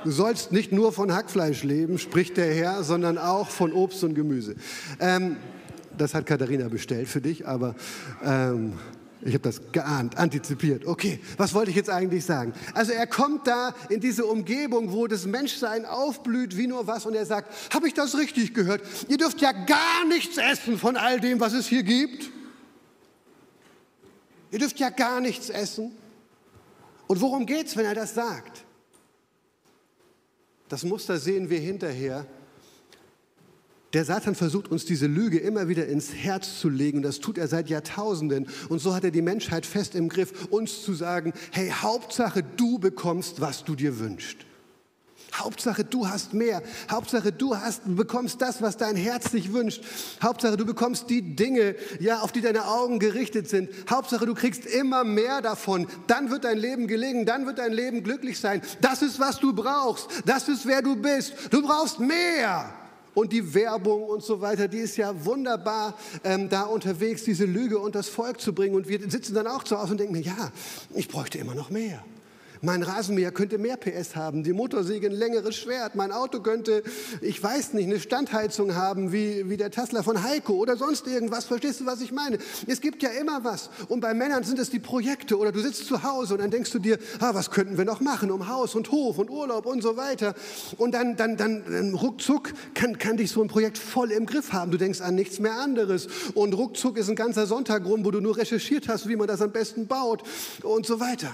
[0.04, 4.16] Du sollst nicht nur von Hackfleisch leben, spricht der Herr, sondern auch von Obst und
[4.16, 4.56] Gemüse.
[5.00, 5.38] Ähm,
[5.96, 7.76] das hat Katharina bestellt für dich, aber
[8.24, 8.74] ähm,
[9.24, 10.86] ich habe das geahnt, antizipiert.
[10.86, 12.54] Okay, was wollte ich jetzt eigentlich sagen?
[12.74, 17.14] Also er kommt da in diese Umgebung, wo das Menschsein aufblüht wie nur was und
[17.14, 18.82] er sagt, habe ich das richtig gehört?
[19.08, 22.32] Ihr dürft ja gar nichts essen von all dem, was es hier gibt.
[24.52, 25.92] Ihr dürft ja gar nichts essen.
[27.08, 28.66] Und worum geht es, wenn er das sagt?
[30.68, 32.26] Das Muster sehen wir hinterher
[33.94, 37.02] der Satan versucht uns diese Lüge immer wieder ins Herz zu legen.
[37.02, 38.48] Das tut er seit Jahrtausenden.
[38.70, 42.80] Und so hat er die Menschheit fest im Griff, uns zu sagen, hey, Hauptsache du
[42.80, 44.38] bekommst, was du dir wünschst.
[45.34, 46.62] Hauptsache du hast mehr.
[46.90, 49.84] Hauptsache du hast, bekommst das, was dein Herz sich wünscht.
[50.22, 53.70] Hauptsache du bekommst die Dinge, ja, auf die deine Augen gerichtet sind.
[53.90, 55.88] Hauptsache du kriegst immer mehr davon.
[56.08, 57.26] Dann wird dein Leben gelingen.
[57.26, 58.62] Dann wird dein Leben glücklich sein.
[58.82, 60.08] Das ist, was du brauchst.
[60.26, 61.34] Das ist, wer du bist.
[61.50, 62.74] Du brauchst mehr
[63.14, 67.80] und die Werbung und so weiter, die ist ja wunderbar ähm, da unterwegs, diese Lüge
[67.80, 68.76] und das Volk zu bringen.
[68.76, 70.52] Und wir sitzen dann auch zu Hause und denken, ja,
[70.94, 72.04] ich bräuchte immer noch mehr.
[72.64, 76.84] Mein Rasenmäher könnte mehr PS haben, die Motorsäge ein längeres Schwert, mein Auto könnte,
[77.20, 81.46] ich weiß nicht, eine Standheizung haben wie, wie der Tesla von Heiko oder sonst irgendwas.
[81.46, 82.38] Verstehst du, was ich meine?
[82.68, 83.72] Es gibt ja immer was.
[83.88, 86.70] Und bei Männern sind es die Projekte oder du sitzt zu Hause und dann denkst
[86.70, 89.82] du dir, ah, was könnten wir noch machen um Haus und Hof und Urlaub und
[89.82, 90.36] so weiter.
[90.78, 94.54] Und dann, dann, dann, dann ruckzuck kann, kann dich so ein Projekt voll im Griff
[94.54, 94.70] haben.
[94.70, 96.08] Du denkst an nichts mehr anderes.
[96.36, 99.42] Und ruckzuck ist ein ganzer Sonntag rum, wo du nur recherchiert hast, wie man das
[99.42, 100.22] am besten baut
[100.62, 101.34] und so weiter.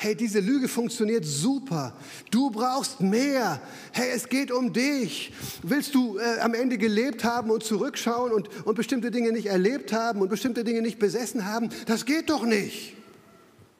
[0.00, 1.92] Hey, diese Lüge funktioniert super.
[2.30, 3.60] Du brauchst mehr.
[3.90, 5.32] Hey, es geht um dich.
[5.64, 9.92] Willst du äh, am Ende gelebt haben und zurückschauen und, und bestimmte Dinge nicht erlebt
[9.92, 11.70] haben und bestimmte Dinge nicht besessen haben?
[11.86, 12.94] Das geht doch nicht.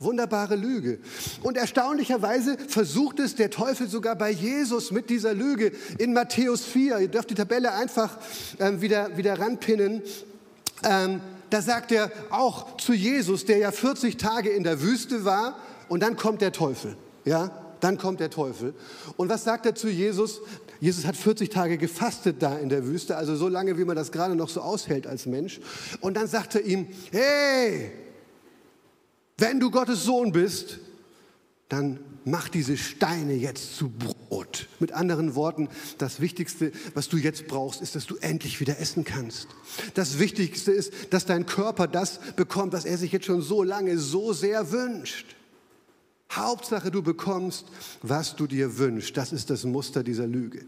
[0.01, 0.99] Wunderbare Lüge.
[1.45, 6.99] Und erstaunlicherweise versucht es der Teufel sogar bei Jesus mit dieser Lüge in Matthäus 4.
[6.99, 8.19] Ihr dürft die Tabelle einfach
[8.59, 10.03] ähm, wieder, wieder ranpinnen.
[10.83, 15.57] Ähm, da sagt er auch zu Jesus, der ja 40 Tage in der Wüste war,
[15.89, 16.97] und dann kommt der Teufel.
[17.25, 18.75] Ja, dann kommt der Teufel.
[19.17, 20.41] Und was sagt er zu Jesus?
[20.81, 24.13] Jesus hat 40 Tage gefastet da in der Wüste, also so lange, wie man das
[24.13, 25.61] gerade noch so aushält als Mensch.
[26.01, 27.93] Und dann sagt er ihm, hey,
[29.39, 30.79] wenn du Gottes Sohn bist,
[31.69, 34.69] dann mach diese Steine jetzt zu Brot.
[34.79, 39.05] Mit anderen Worten, das Wichtigste, was du jetzt brauchst, ist, dass du endlich wieder essen
[39.05, 39.49] kannst.
[39.95, 43.99] Das Wichtigste ist, dass dein Körper das bekommt, was er sich jetzt schon so lange
[43.99, 45.37] so sehr wünscht.
[46.31, 47.67] Hauptsache, du bekommst,
[48.03, 49.17] was du dir wünschst.
[49.17, 50.67] Das ist das Muster dieser Lüge.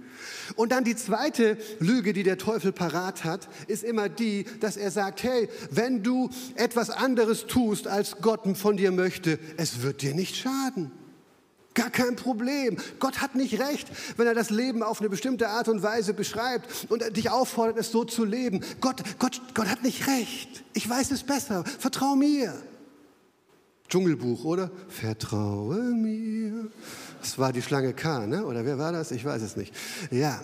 [0.57, 4.91] Und dann die zweite Lüge, die der Teufel parat hat, ist immer die, dass er
[4.91, 10.15] sagt, hey, wenn du etwas anderes tust, als Gott von dir möchte, es wird dir
[10.15, 10.93] nicht schaden.
[11.75, 12.79] Gar kein Problem.
[12.99, 16.91] Gott hat nicht recht, wenn er das Leben auf eine bestimmte Art und Weise beschreibt
[16.91, 18.65] und dich auffordert, es so zu leben.
[18.81, 20.65] Gott, Gott, Gott hat nicht recht.
[20.73, 21.65] Ich weiß es besser.
[21.79, 22.55] Vertrau mir.
[23.91, 24.71] Dschungelbuch, oder?
[24.89, 26.69] Vertraue mir.
[27.21, 28.47] Das war die Schlange K, ne?
[28.47, 29.11] oder wer war das?
[29.11, 29.75] Ich weiß es nicht.
[30.11, 30.41] Ja.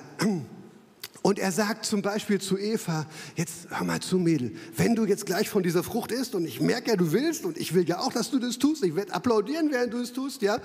[1.23, 5.27] Und er sagt zum Beispiel zu Eva, jetzt hör mal zu, Mädel, wenn du jetzt
[5.27, 7.99] gleich von dieser Frucht isst und ich merke ja, du willst und ich will ja
[8.01, 10.59] auch, dass du das tust, ich werde applaudieren, während du es tust, ja,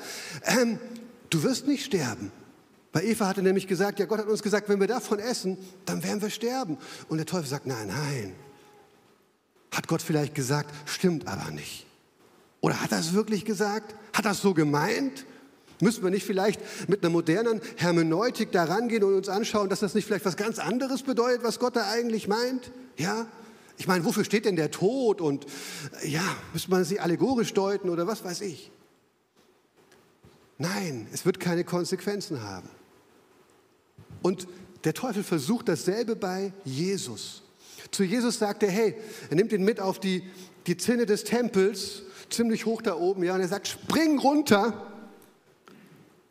[0.44, 0.78] ähm,
[1.30, 2.32] du wirst nicht sterben.
[2.94, 6.04] Weil Eva hatte nämlich gesagt, ja, Gott hat uns gesagt, wenn wir davon essen, dann
[6.04, 6.78] werden wir sterben.
[7.08, 8.34] Und der Teufel sagt, nein, nein.
[9.72, 11.88] Hat Gott vielleicht gesagt, stimmt aber nicht.
[12.62, 13.96] Oder hat er es wirklich gesagt?
[14.14, 15.26] Hat er es so gemeint?
[15.82, 19.96] Müssen wir nicht vielleicht mit einer modernen Hermeneutik da rangehen und uns anschauen, dass das
[19.96, 22.72] nicht vielleicht was ganz anderes bedeutet, was Gott da eigentlich meint?
[22.98, 23.26] Ja?
[23.78, 25.22] Ich meine, wofür steht denn der Tod?
[25.22, 25.48] Und
[26.06, 28.72] ja, müsste man sie allegorisch deuten oder was weiß ich?
[30.60, 32.70] Nein, es wird keine Konsequenzen haben.
[34.22, 34.48] Und
[34.84, 37.42] der Teufel versucht dasselbe bei Jesus.
[37.90, 38.96] Zu Jesus sagt er, hey,
[39.32, 40.24] er nimmt ihn mit auf die,
[40.68, 44.74] die Zinne des Tempels ziemlich hoch da oben, ja, und er sagt, spring runter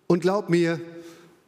[0.06, 0.80] und glaub mir,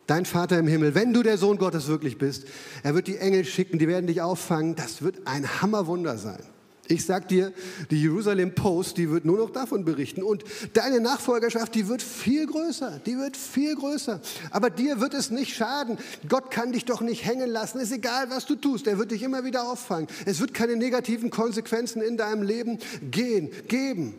[0.07, 2.47] dein Vater im Himmel, wenn du der Sohn Gottes wirklich bist,
[2.83, 6.43] er wird die Engel schicken, die werden dich auffangen, das wird ein Hammerwunder sein.
[6.89, 7.53] Ich sag dir,
[7.91, 10.23] die Jerusalem Post, die wird nur noch davon berichten.
[10.23, 13.01] Und deine Nachfolgerschaft, die wird viel größer.
[13.07, 14.21] Die wird viel größer.
[14.51, 15.97] Aber dir wird es nicht schaden.
[16.29, 17.79] Gott kann dich doch nicht hängen lassen.
[17.79, 18.87] Ist egal, was du tust.
[18.89, 20.09] Er wird dich immer wieder auffangen.
[20.27, 22.79] Es wird keine negativen Konsequenzen in deinem Leben
[23.11, 24.15] gehen, geben.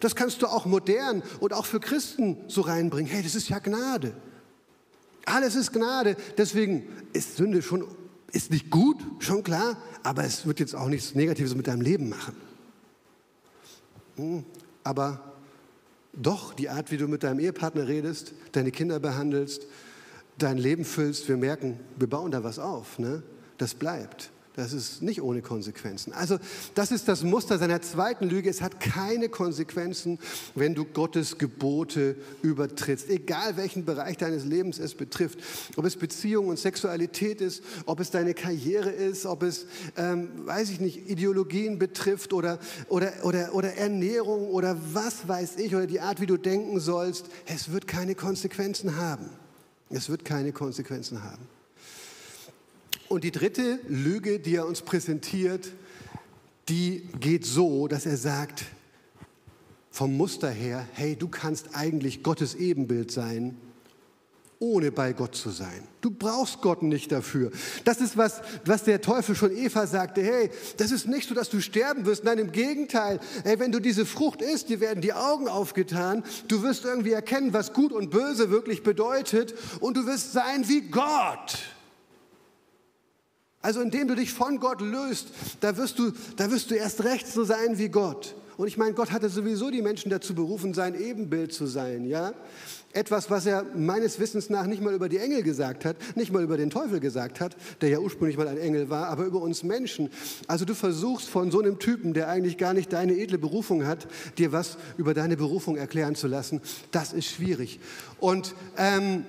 [0.00, 3.10] Das kannst du auch modern und auch für Christen so reinbringen.
[3.10, 4.14] Hey, das ist ja Gnade.
[5.26, 6.16] Alles ist Gnade.
[6.36, 7.86] Deswegen ist Sünde schon,
[8.32, 12.08] ist nicht gut, schon klar, aber es wird jetzt auch nichts Negatives mit deinem Leben
[12.08, 12.36] machen.
[14.16, 14.44] Hm,
[14.82, 15.32] aber
[16.12, 19.66] doch die Art, wie du mit deinem Ehepartner redest, deine Kinder behandelst,
[20.38, 22.98] dein Leben füllst, wir merken, wir bauen da was auf.
[22.98, 23.22] Ne?
[23.58, 24.30] Das bleibt.
[24.56, 26.12] Das ist nicht ohne Konsequenzen.
[26.12, 26.38] Also
[26.76, 28.48] das ist das Muster seiner zweiten Lüge.
[28.48, 30.20] Es hat keine Konsequenzen,
[30.54, 33.10] wenn du Gottes Gebote übertrittst.
[33.10, 35.40] Egal welchen Bereich deines Lebens es betrifft.
[35.74, 40.70] Ob es Beziehung und Sexualität ist, ob es deine Karriere ist, ob es, ähm, weiß
[40.70, 45.98] ich nicht, Ideologien betrifft oder, oder, oder, oder Ernährung oder was weiß ich oder die
[45.98, 47.26] Art, wie du denken sollst.
[47.46, 49.30] Es wird keine Konsequenzen haben.
[49.90, 51.53] Es wird keine Konsequenzen haben.
[53.08, 55.70] Und die dritte Lüge, die er uns präsentiert,
[56.68, 58.64] die geht so, dass er sagt,
[59.90, 63.56] vom Muster her, hey, du kannst eigentlich Gottes Ebenbild sein,
[64.58, 65.86] ohne bei Gott zu sein.
[66.00, 67.50] Du brauchst Gott nicht dafür.
[67.84, 70.22] Das ist was, was der Teufel schon Eva sagte.
[70.22, 72.24] Hey, das ist nicht so, dass du sterben wirst.
[72.24, 73.20] Nein, im Gegenteil.
[73.44, 76.24] Hey, wenn du diese Frucht isst, dir werden die Augen aufgetan.
[76.48, 79.54] Du wirst irgendwie erkennen, was gut und böse wirklich bedeutet.
[79.80, 81.58] Und du wirst sein wie Gott.
[83.64, 85.28] Also indem du dich von Gott löst,
[85.60, 88.36] da wirst du, da wirst du erst recht so sein wie Gott.
[88.58, 92.34] Und ich meine, Gott hatte sowieso die Menschen dazu berufen, sein Ebenbild zu sein, ja?
[92.92, 96.42] Etwas, was er meines Wissens nach nicht mal über die Engel gesagt hat, nicht mal
[96.42, 99.62] über den Teufel gesagt hat, der ja ursprünglich mal ein Engel war, aber über uns
[99.62, 100.10] Menschen.
[100.46, 104.06] Also du versuchst von so einem Typen, der eigentlich gar nicht deine edle Berufung hat,
[104.36, 106.60] dir was über deine Berufung erklären zu lassen.
[106.90, 107.80] Das ist schwierig.
[108.20, 109.24] Und ähm,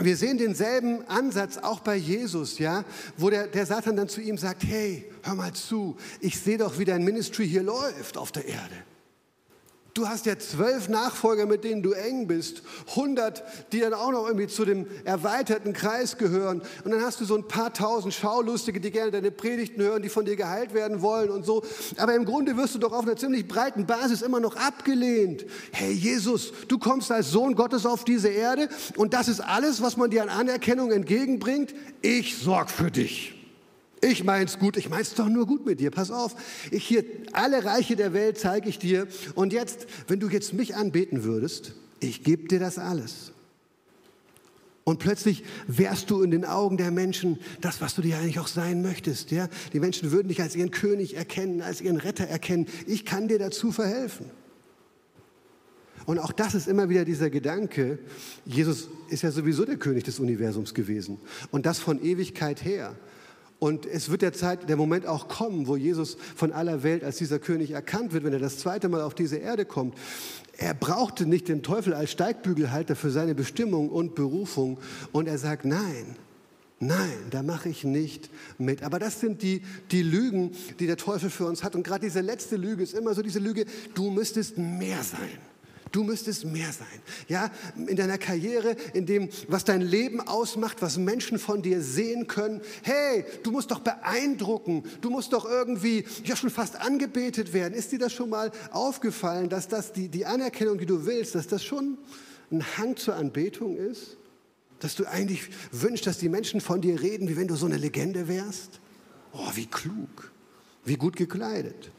[0.00, 2.84] wir sehen denselben Ansatz auch bei Jesus, ja,
[3.16, 6.78] wo der, der Satan dann zu ihm sagt, hey, hör mal zu, ich sehe doch,
[6.78, 8.74] wie dein Ministry hier läuft auf der Erde.
[10.00, 12.62] Du hast ja zwölf Nachfolger, mit denen du eng bist.
[12.92, 16.62] 100, die dann auch noch irgendwie zu dem erweiterten Kreis gehören.
[16.84, 20.08] Und dann hast du so ein paar tausend Schaulustige, die gerne deine Predigten hören, die
[20.08, 21.62] von dir geheilt werden wollen und so.
[21.98, 25.44] Aber im Grunde wirst du doch auf einer ziemlich breiten Basis immer noch abgelehnt.
[25.70, 29.98] Hey Jesus, du kommst als Sohn Gottes auf diese Erde und das ist alles, was
[29.98, 31.74] man dir an Anerkennung entgegenbringt.
[32.00, 33.39] Ich sorg für dich.
[34.02, 35.90] Ich mein's gut, ich mein's doch nur gut mit dir.
[35.90, 36.34] Pass auf,
[36.70, 39.06] ich hier alle Reiche der Welt zeige ich dir.
[39.34, 43.32] Und jetzt, wenn du jetzt mich anbeten würdest, ich gebe dir das alles.
[44.84, 48.48] Und plötzlich wärst du in den Augen der Menschen das, was du dir eigentlich auch
[48.48, 49.30] sein möchtest.
[49.30, 49.48] Ja?
[49.72, 52.66] Die Menschen würden dich als ihren König erkennen, als ihren Retter erkennen.
[52.86, 54.26] Ich kann dir dazu verhelfen.
[56.06, 57.98] Und auch das ist immer wieder dieser Gedanke,
[58.46, 61.18] Jesus ist ja sowieso der König des Universums gewesen.
[61.50, 62.96] Und das von Ewigkeit her.
[63.60, 67.18] Und es wird der Zeit, der Moment auch kommen, wo Jesus von aller Welt als
[67.18, 69.94] dieser König erkannt wird, wenn er das zweite Mal auf diese Erde kommt.
[70.56, 74.78] Er brauchte nicht den Teufel als Steigbügelhalter für seine Bestimmung und Berufung.
[75.12, 76.16] Und er sagt, nein,
[76.82, 78.82] Nein, da mache ich nicht mit.
[78.82, 81.74] Aber das sind die, die Lügen, die der Teufel für uns hat.
[81.74, 85.38] Und gerade diese letzte Lüge ist immer so diese Lüge, du müsstest mehr sein.
[85.92, 86.86] Du müsstest mehr sein.
[87.26, 92.28] Ja, in deiner Karriere, in dem, was dein Leben ausmacht, was Menschen von dir sehen
[92.28, 92.60] können.
[92.82, 94.84] Hey, du musst doch beeindrucken.
[95.00, 97.74] Du musst doch irgendwie, ja, schon fast angebetet werden.
[97.74, 101.48] Ist dir das schon mal aufgefallen, dass das die, die Anerkennung, die du willst, dass
[101.48, 101.98] das schon
[102.52, 104.16] ein Hang zur Anbetung ist?
[104.78, 107.76] Dass du eigentlich wünschst, dass die Menschen von dir reden, wie wenn du so eine
[107.76, 108.80] Legende wärst?
[109.32, 110.30] Oh, wie klug.
[110.84, 111.90] Wie gut gekleidet.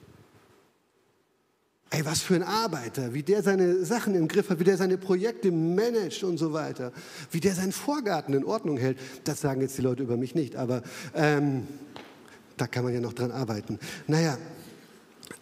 [1.94, 4.98] Ey, was für ein Arbeiter, wie der seine Sachen im Griff hat, wie der seine
[4.98, 6.94] Projekte managt und so weiter,
[7.32, 8.98] wie der seinen Vorgarten in Ordnung hält.
[9.26, 11.68] Das sagen jetzt die Leute über mich nicht, aber ähm,
[12.56, 13.78] da kann man ja noch dran arbeiten.
[14.08, 14.38] Naja,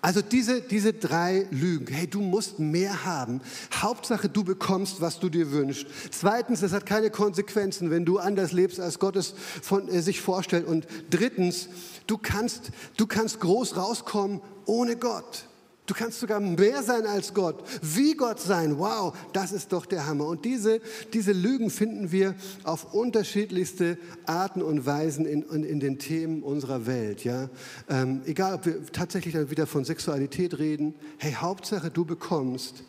[0.02, 1.94] also diese, diese drei Lügen.
[1.94, 3.42] Hey, du musst mehr haben.
[3.72, 5.86] Hauptsache, du bekommst, was du dir wünschst.
[6.10, 10.20] Zweitens, es hat keine Konsequenzen, wenn du anders lebst, als Gott es von, äh, sich
[10.20, 10.66] vorstellt.
[10.66, 11.70] Und drittens,
[12.08, 15.49] du kannst, du kannst groß rauskommen ohne Gott.
[15.90, 18.78] Du kannst sogar mehr sein als Gott, wie Gott sein.
[18.78, 20.28] Wow, das ist doch der Hammer.
[20.28, 20.82] Und diese,
[21.14, 23.98] diese Lügen finden wir auf unterschiedlichste
[24.28, 27.24] Arten und Weisen in, in, in den Themen unserer Welt.
[27.24, 27.50] Ja?
[27.90, 30.94] Ähm, egal, ob wir tatsächlich dann wieder von Sexualität reden.
[31.18, 32.84] Hey, Hauptsache, du bekommst,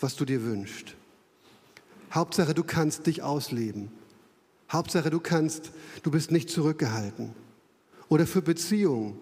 [0.00, 0.96] was du dir wünschst.
[2.10, 3.92] Hauptsache, du kannst dich ausleben.
[4.72, 5.70] Hauptsache, du kannst,
[6.02, 7.30] du bist nicht zurückgehalten.
[8.08, 9.16] Oder für Beziehungen.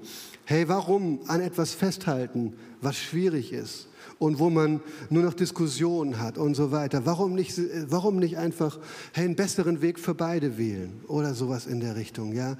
[0.46, 3.87] Hey, warum an etwas festhalten, was schwierig ist?
[4.18, 7.06] Und wo man nur noch Diskussionen hat und so weiter.
[7.06, 8.78] Warum nicht, warum nicht einfach
[9.12, 12.56] hey, einen besseren Weg für beide wählen oder sowas in der Richtung, ja?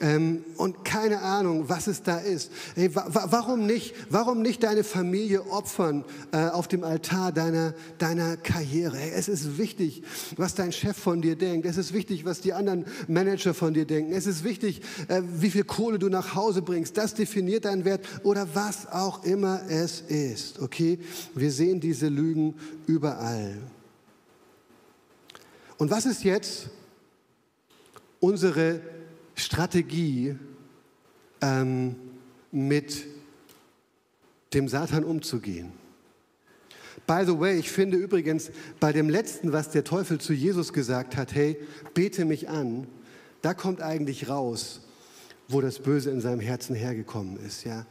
[0.00, 2.50] Ähm, und keine Ahnung, was es da ist.
[2.74, 8.36] Hey, wa warum nicht, warum nicht deine Familie opfern äh, auf dem Altar deiner, deiner
[8.36, 8.96] Karriere?
[8.96, 10.02] Hey, es ist wichtig,
[10.36, 11.66] was dein Chef von dir denkt.
[11.66, 14.12] Es ist wichtig, was die anderen Manager von dir denken.
[14.12, 16.96] Es ist wichtig, äh, wie viel Kohle du nach Hause bringst.
[16.96, 20.95] Das definiert deinen Wert oder was auch immer es ist, okay?
[21.34, 22.54] Wir sehen diese Lügen
[22.86, 23.56] überall.
[25.78, 26.70] Und was ist jetzt
[28.20, 28.80] unsere
[29.34, 30.36] Strategie,
[31.40, 31.96] ähm,
[32.50, 33.04] mit
[34.54, 35.72] dem Satan umzugehen?
[37.06, 41.16] By the way, ich finde übrigens bei dem letzten, was der Teufel zu Jesus gesagt
[41.16, 41.56] hat, hey,
[41.94, 42.86] bete mich an,
[43.42, 44.80] da kommt eigentlich raus,
[45.46, 47.86] wo das Böse in seinem Herzen hergekommen ist, ja.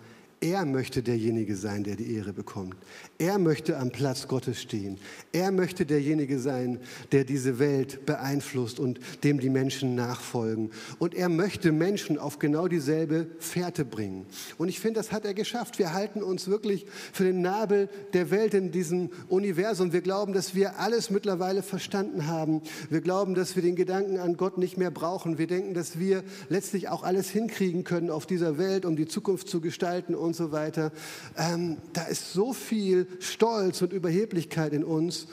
[0.46, 2.76] Er möchte derjenige sein, der die Ehre bekommt.
[3.18, 5.00] Er möchte am Platz Gottes stehen.
[5.32, 6.82] Er möchte derjenige sein,
[7.12, 10.70] der diese Welt beeinflusst und dem die Menschen nachfolgen.
[11.00, 14.28] Und er möchte Menschen auf genau dieselbe Fährte bringen.
[14.60, 15.80] Und ich finde, das hat er geschafft.
[15.80, 19.94] Wir halten uns wirklich für den Nabel der Welt in diesem Universum.
[19.94, 22.62] Wir glauben, dass wir alles mittlerweile verstanden haben.
[22.92, 25.40] Wir glauben, dass wir den Gedanken an Gott nicht mehr brauchen.
[25.40, 29.50] Wir denken, dass wir letztlich auch alles hinkriegen können auf dieser Welt, um die Zukunft
[29.50, 30.92] zu gestalten und und so weiter.
[31.38, 35.28] Ähm, da ist so viel Stolz und Überheblichkeit in uns.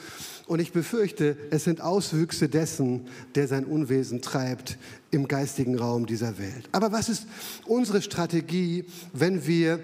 [0.46, 4.78] Und ich befürchte, es sind Auswüchse dessen, der sein Unwesen treibt
[5.10, 6.68] im geistigen Raum dieser Welt.
[6.70, 7.26] Aber was ist
[7.66, 9.80] unsere Strategie, wenn wir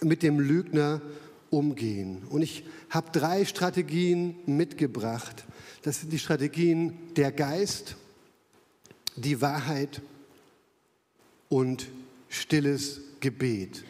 [0.00, 1.02] mit dem Lügner
[1.50, 2.22] umgehen?
[2.30, 5.44] Und ich habe drei Strategien mitgebracht.
[5.82, 7.96] Das sind die Strategien der Geist,
[9.16, 10.00] die Wahrheit
[11.48, 11.88] und
[12.28, 13.84] stilles Gebet.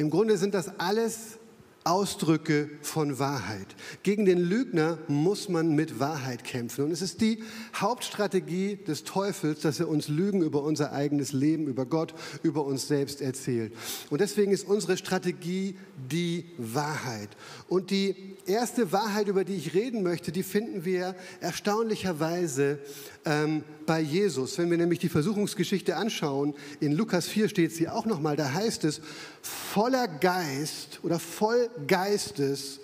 [0.00, 1.38] Im Grunde sind das alles
[1.84, 3.66] Ausdrücke von Wahrheit.
[4.02, 6.86] Gegen den Lügner muss man mit Wahrheit kämpfen.
[6.86, 7.42] Und es ist die
[7.76, 12.88] Hauptstrategie des Teufels, dass er uns Lügen über unser eigenes Leben, über Gott, über uns
[12.88, 13.74] selbst erzählt.
[14.08, 15.76] Und deswegen ist unsere Strategie
[16.10, 17.28] die Wahrheit.
[17.68, 22.78] Und die erste Wahrheit, über die ich reden möchte, die finden wir erstaunlicherweise
[23.24, 24.58] ähm, bei Jesus.
[24.58, 28.84] Wenn wir nämlich die Versuchungsgeschichte anschauen, in Lukas 4 steht sie auch nochmal, da heißt
[28.84, 29.00] es,
[29.42, 32.80] voller Geist oder voll Geistes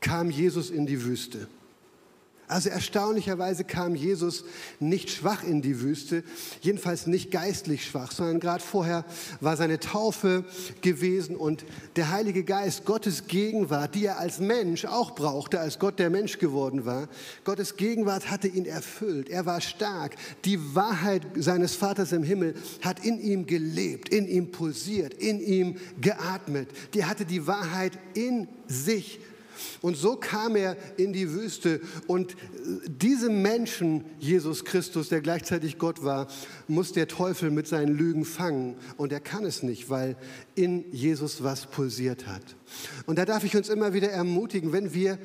[0.00, 1.48] kam Jesus in die Wüste.
[2.52, 4.44] Also erstaunlicherweise kam Jesus
[4.78, 6.22] nicht schwach in die Wüste,
[6.60, 9.06] jedenfalls nicht geistlich schwach, sondern gerade vorher
[9.40, 10.44] war seine Taufe
[10.82, 11.64] gewesen und
[11.96, 16.38] der Heilige Geist, Gottes Gegenwart, die er als Mensch auch brauchte, als Gott der Mensch
[16.38, 17.08] geworden war,
[17.44, 19.30] Gottes Gegenwart hatte ihn erfüllt.
[19.30, 20.16] Er war stark.
[20.44, 25.76] Die Wahrheit seines Vaters im Himmel hat in ihm gelebt, in ihm pulsiert, in ihm
[26.02, 26.68] geatmet.
[26.92, 29.20] Die hatte die Wahrheit in sich
[29.80, 31.80] und so kam er in die Wüste.
[32.06, 32.36] Und
[32.86, 36.28] diesem Menschen, Jesus Christus, der gleichzeitig Gott war,
[36.68, 38.76] muss der Teufel mit seinen Lügen fangen.
[38.96, 40.16] Und er kann es nicht, weil
[40.54, 42.56] in Jesus was pulsiert hat.
[43.06, 45.18] Und da darf ich uns immer wieder ermutigen, wenn wir,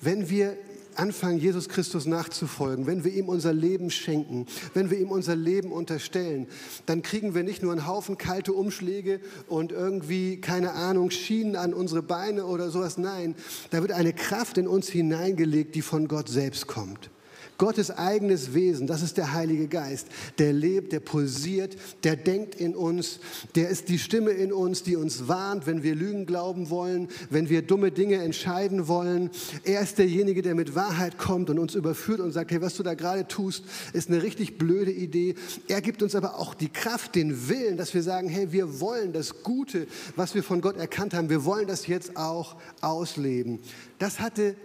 [0.00, 0.56] wenn wir
[0.98, 5.72] anfangen, Jesus Christus nachzufolgen, wenn wir ihm unser Leben schenken, wenn wir ihm unser Leben
[5.72, 6.46] unterstellen,
[6.86, 11.74] dann kriegen wir nicht nur einen Haufen kalte Umschläge und irgendwie, keine Ahnung, Schienen an
[11.74, 12.98] unsere Beine oder sowas.
[12.98, 13.34] Nein,
[13.70, 17.10] da wird eine Kraft in uns hineingelegt, die von Gott selbst kommt.
[17.58, 22.76] Gottes eigenes Wesen, das ist der Heilige Geist, der lebt, der pulsiert, der denkt in
[22.76, 23.20] uns,
[23.54, 27.48] der ist die Stimme in uns, die uns warnt, wenn wir Lügen glauben wollen, wenn
[27.48, 29.30] wir dumme Dinge entscheiden wollen.
[29.64, 32.82] Er ist derjenige, der mit Wahrheit kommt und uns überführt und sagt, hey, was du
[32.82, 35.34] da gerade tust, ist eine richtig blöde Idee.
[35.68, 39.12] Er gibt uns aber auch die Kraft, den Willen, dass wir sagen, hey, wir wollen
[39.12, 43.60] das Gute, was wir von Gott erkannt haben, wir wollen das jetzt auch ausleben.
[43.98, 44.56] Das hatte,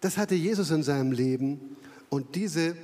[0.00, 1.75] das hatte Jesus in seinem Leben
[2.08, 2.76] und diese,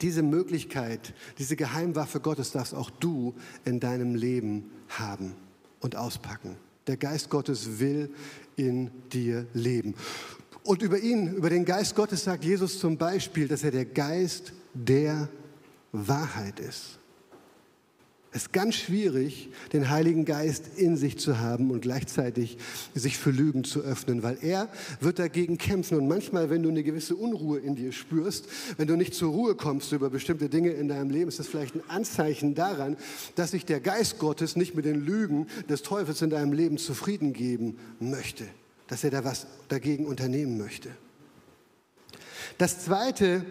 [0.00, 3.34] diese Möglichkeit, diese Geheimwaffe Gottes darfst auch du
[3.64, 5.34] in deinem Leben haben
[5.80, 6.56] und auspacken.
[6.86, 8.10] Der Geist Gottes will
[8.56, 9.94] in dir leben.
[10.62, 14.52] Und über ihn, über den Geist Gottes sagt Jesus zum Beispiel, dass er der Geist
[14.72, 15.28] der
[15.92, 16.98] Wahrheit ist.
[18.36, 22.58] Es ist ganz schwierig, den Heiligen Geist in sich zu haben und gleichzeitig
[22.92, 24.68] sich für Lügen zu öffnen, weil er
[24.98, 25.96] wird dagegen kämpfen.
[25.96, 29.54] Und manchmal, wenn du eine gewisse Unruhe in dir spürst, wenn du nicht zur Ruhe
[29.54, 32.96] kommst über bestimmte Dinge in deinem Leben, ist das vielleicht ein Anzeichen daran,
[33.36, 37.34] dass sich der Geist Gottes nicht mit den Lügen des Teufels in deinem Leben zufrieden
[37.34, 38.46] geben möchte,
[38.88, 40.88] dass er da was dagegen unternehmen möchte.
[42.58, 43.44] Das Zweite,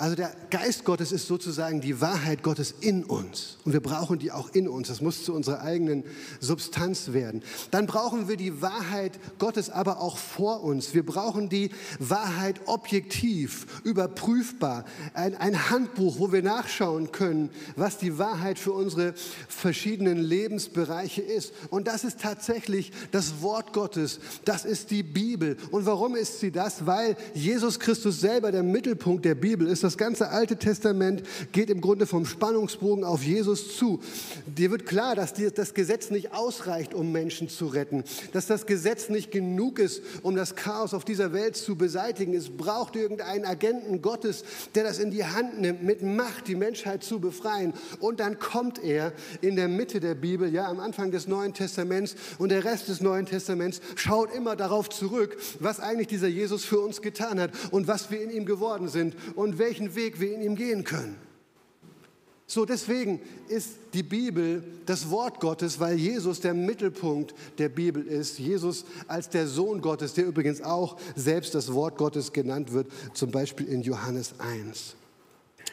[0.00, 3.58] also der Geist Gottes ist sozusagen die Wahrheit Gottes in uns.
[3.64, 4.86] Und wir brauchen die auch in uns.
[4.86, 6.04] Das muss zu unserer eigenen
[6.38, 7.42] Substanz werden.
[7.72, 10.94] Dann brauchen wir die Wahrheit Gottes aber auch vor uns.
[10.94, 14.84] Wir brauchen die Wahrheit objektiv, überprüfbar.
[15.14, 19.14] Ein, ein Handbuch, wo wir nachschauen können, was die Wahrheit für unsere
[19.48, 21.52] verschiedenen Lebensbereiche ist.
[21.70, 24.20] Und das ist tatsächlich das Wort Gottes.
[24.44, 25.56] Das ist die Bibel.
[25.72, 26.86] Und warum ist sie das?
[26.86, 31.22] Weil Jesus Christus selber der Mittelpunkt der Bibel ist das ganze Alte Testament
[31.52, 34.00] geht im Grunde vom Spannungsbogen auf Jesus zu.
[34.44, 38.66] Dir wird klar, dass dir das Gesetz nicht ausreicht, um Menschen zu retten, dass das
[38.66, 42.34] Gesetz nicht genug ist, um das Chaos auf dieser Welt zu beseitigen.
[42.34, 47.02] Es braucht irgendeinen Agenten Gottes, der das in die Hand nimmt, mit Macht die Menschheit
[47.02, 47.72] zu befreien.
[47.98, 52.14] Und dann kommt er in der Mitte der Bibel, ja, am Anfang des Neuen Testaments
[52.36, 56.80] und der Rest des Neuen Testaments schaut immer darauf zurück, was eigentlich dieser Jesus für
[56.80, 60.34] uns getan hat und was wir in ihm geworden sind und welche welchen Weg wir
[60.34, 61.16] in ihm gehen können.
[62.46, 68.38] So, deswegen ist die Bibel das Wort Gottes, weil Jesus der Mittelpunkt der Bibel ist.
[68.38, 73.30] Jesus als der Sohn Gottes, der übrigens auch selbst das Wort Gottes genannt wird, zum
[73.30, 74.96] Beispiel in Johannes 1.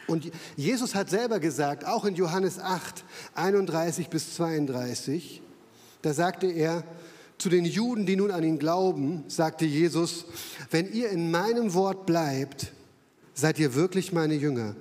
[0.06, 3.04] Und Jesus hat selber gesagt, auch in Johannes 8,
[3.34, 5.40] 31 bis 32,
[6.02, 6.84] da sagte er,
[7.38, 10.26] zu den Juden, die nun an ihn glauben, sagte Jesus,
[10.70, 12.72] wenn ihr in meinem Wort bleibt,
[13.36, 14.74] seid ihr wirklich meine Jünger.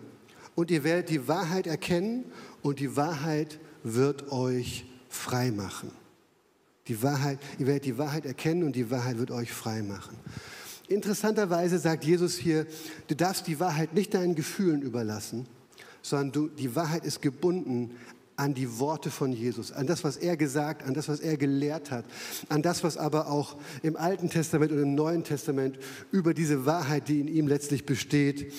[0.55, 2.23] Und ihr werdet die Wahrheit erkennen
[2.61, 5.91] und die Wahrheit wird euch frei machen.
[6.87, 10.15] Die Wahrheit, ihr werdet die Wahrheit erkennen und die Wahrheit wird euch frei machen.
[10.87, 12.65] Interessanterweise sagt Jesus hier,
[13.07, 15.47] du darfst die Wahrheit nicht deinen Gefühlen überlassen,
[16.01, 17.97] sondern du, die Wahrheit ist gebunden
[18.37, 21.91] an die Worte von Jesus, an das, was er gesagt, an das, was er gelehrt
[21.91, 22.05] hat,
[22.49, 25.77] an das, was aber auch im Alten Testament und im Neuen Testament
[26.11, 28.51] über diese Wahrheit, die in ihm letztlich besteht,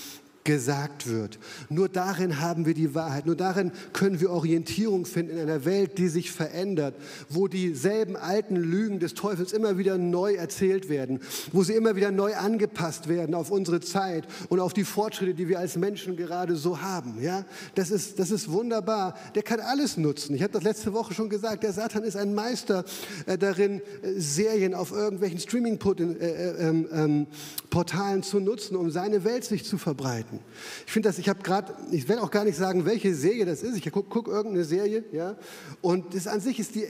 [0.46, 1.38] gesagt wird.
[1.68, 3.26] Nur darin haben wir die Wahrheit.
[3.26, 6.94] Nur darin können wir Orientierung finden in einer Welt, die sich verändert,
[7.28, 11.20] wo dieselben alten Lügen des Teufels immer wieder neu erzählt werden,
[11.52, 15.48] wo sie immer wieder neu angepasst werden auf unsere Zeit und auf die Fortschritte, die
[15.48, 17.20] wir als Menschen gerade so haben.
[17.20, 17.44] Ja,
[17.74, 19.16] das ist, das ist wunderbar.
[19.34, 20.36] Der kann alles nutzen.
[20.36, 21.64] Ich habe das letzte Woche schon gesagt.
[21.64, 22.84] Der Satan ist ein Meister
[23.26, 27.26] äh, darin, äh, Serien auf irgendwelchen Streaming-Portalen äh, ähm,
[27.72, 30.56] ähm, zu nutzen, um seine Welt sich zu verbreiten gucken.
[30.86, 33.62] Ich finde das, ich habe gerade, ich werde auch gar nicht sagen, welche Serie das
[33.62, 33.76] ist.
[33.76, 35.36] Ich gucke guck irgendeine Serie, ja.
[35.80, 36.84] Und das an sich ist die,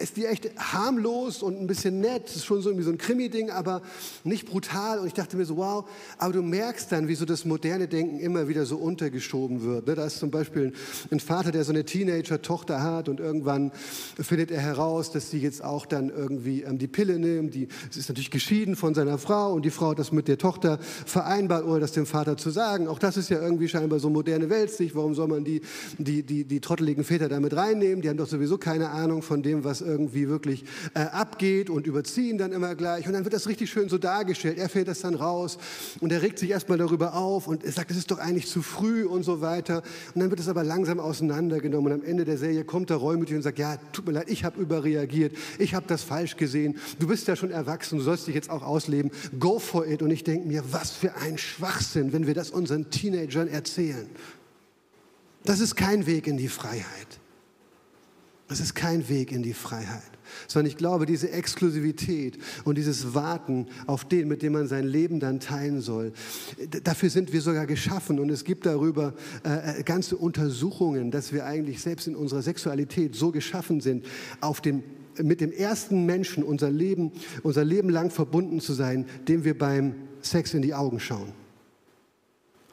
[0.00, 2.24] ist die echt harmlos und ein bisschen nett.
[2.26, 3.82] Das ist schon so irgendwie so ein Krimi-Ding, aber
[4.24, 4.98] nicht brutal.
[4.98, 5.88] Und ich dachte mir so, wow.
[6.18, 9.86] Aber du merkst dann, wie so das moderne Denken immer wieder so untergeschoben wird.
[9.86, 9.94] Ne?
[9.94, 10.72] Da ist zum Beispiel
[11.10, 13.72] ein Vater, der so eine Teenager-Tochter hat und irgendwann
[14.18, 17.54] findet er heraus, dass sie jetzt auch dann irgendwie ähm, die Pille nimmt.
[17.54, 20.38] Die, sie ist natürlich geschieden von seiner Frau und die Frau hat das mit der
[20.38, 22.88] Tochter vereinbart, ohne das dem Vater zu sagen.
[22.90, 24.94] Auch das ist ja irgendwie scheinbar so moderne Weltsicht.
[24.94, 25.60] Warum soll man die,
[25.98, 28.02] die, die, die trotteligen Väter damit reinnehmen?
[28.02, 30.64] Die haben doch sowieso keine Ahnung von dem, was irgendwie wirklich
[30.94, 33.06] äh, abgeht und überziehen dann immer gleich.
[33.06, 34.58] Und dann wird das richtig schön so dargestellt.
[34.58, 35.58] Er fällt das dann raus
[36.00, 39.04] und er regt sich erstmal darüber auf und sagt, es ist doch eigentlich zu früh
[39.04, 39.82] und so weiter.
[40.14, 41.92] Und dann wird es aber langsam auseinandergenommen.
[41.92, 44.44] Und am Ende der Serie kommt der reumütig und sagt, ja, tut mir leid, ich
[44.44, 46.78] habe überreagiert, ich habe das falsch gesehen.
[46.98, 49.10] Du bist ja schon erwachsen, du sollst dich jetzt auch ausleben.
[49.38, 50.02] Go for it.
[50.02, 54.08] Und ich denke mir, was für ein Schwachsinn, wenn wir das unseren unseren Teenagern erzählen.
[55.44, 57.20] Das ist kein Weg in die Freiheit.
[58.48, 60.02] Das ist kein Weg in die Freiheit.
[60.48, 65.20] Sondern ich glaube, diese Exklusivität und dieses Warten auf den, mit dem man sein Leben
[65.20, 66.12] dann teilen soll,
[66.82, 68.18] dafür sind wir sogar geschaffen.
[68.18, 69.14] Und es gibt darüber
[69.44, 74.04] äh, äh, ganze Untersuchungen, dass wir eigentlich selbst in unserer Sexualität so geschaffen sind,
[74.40, 74.82] auf dem
[75.20, 77.12] mit dem ersten Menschen unser Leben,
[77.42, 81.32] unser Leben lang verbunden zu sein, dem wir beim Sex in die Augen schauen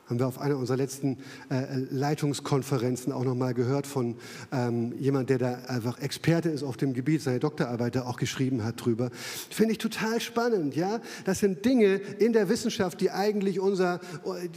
[0.10, 1.18] haben wir auf einer unserer letzten
[1.50, 4.16] äh, Leitungskonferenzen auch nochmal gehört von
[4.52, 8.64] ähm, jemand, der da einfach Experte ist auf dem Gebiet, seine Doktorarbeit da auch geschrieben
[8.64, 9.10] hat drüber.
[9.50, 11.02] Finde ich total spannend, ja.
[11.26, 14.00] Das sind Dinge in der Wissenschaft, die eigentlich unser,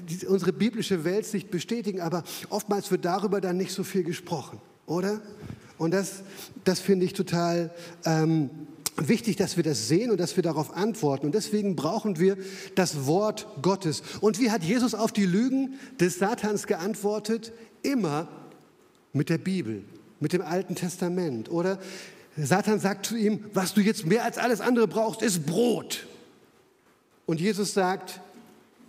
[0.08, 5.20] die, unsere biblische Weltsicht bestätigen, aber oftmals wird darüber dann nicht so viel gesprochen, oder?
[5.78, 6.22] Und das,
[6.64, 7.70] das finde ich total
[8.04, 8.50] ähm,
[8.96, 11.26] wichtig, dass wir das sehen und dass wir darauf antworten.
[11.26, 12.36] Und deswegen brauchen wir
[12.74, 14.02] das Wort Gottes.
[14.20, 17.52] Und wie hat Jesus auf die Lügen des Satans geantwortet?
[17.82, 18.28] Immer
[19.12, 19.84] mit der Bibel,
[20.18, 21.50] mit dem Alten Testament.
[21.50, 21.78] Oder
[22.36, 26.06] Satan sagt zu ihm, was du jetzt mehr als alles andere brauchst, ist Brot.
[27.26, 28.20] Und Jesus sagt,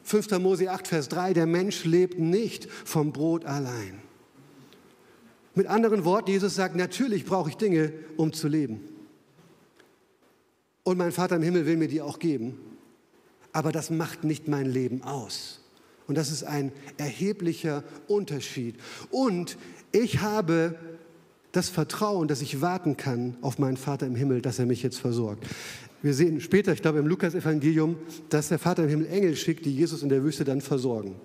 [0.03, 0.31] 5.
[0.39, 3.99] Mose 8, Vers 3, der Mensch lebt nicht vom Brot allein.
[5.53, 8.81] Mit anderen Worten, Jesus sagt, natürlich brauche ich Dinge, um zu leben.
[10.83, 12.57] Und mein Vater im Himmel will mir die auch geben.
[13.53, 15.61] Aber das macht nicht mein Leben aus.
[16.07, 18.75] Und das ist ein erheblicher Unterschied.
[19.11, 19.57] Und
[19.91, 20.75] ich habe
[21.51, 24.99] das Vertrauen, dass ich warten kann auf meinen Vater im Himmel, dass er mich jetzt
[24.99, 25.45] versorgt.
[26.01, 27.97] Wir sehen später, ich glaube im Lukas-Evangelium,
[28.29, 31.15] dass der Vater im Himmel Engel schickt, die Jesus in der Wüste dann versorgen.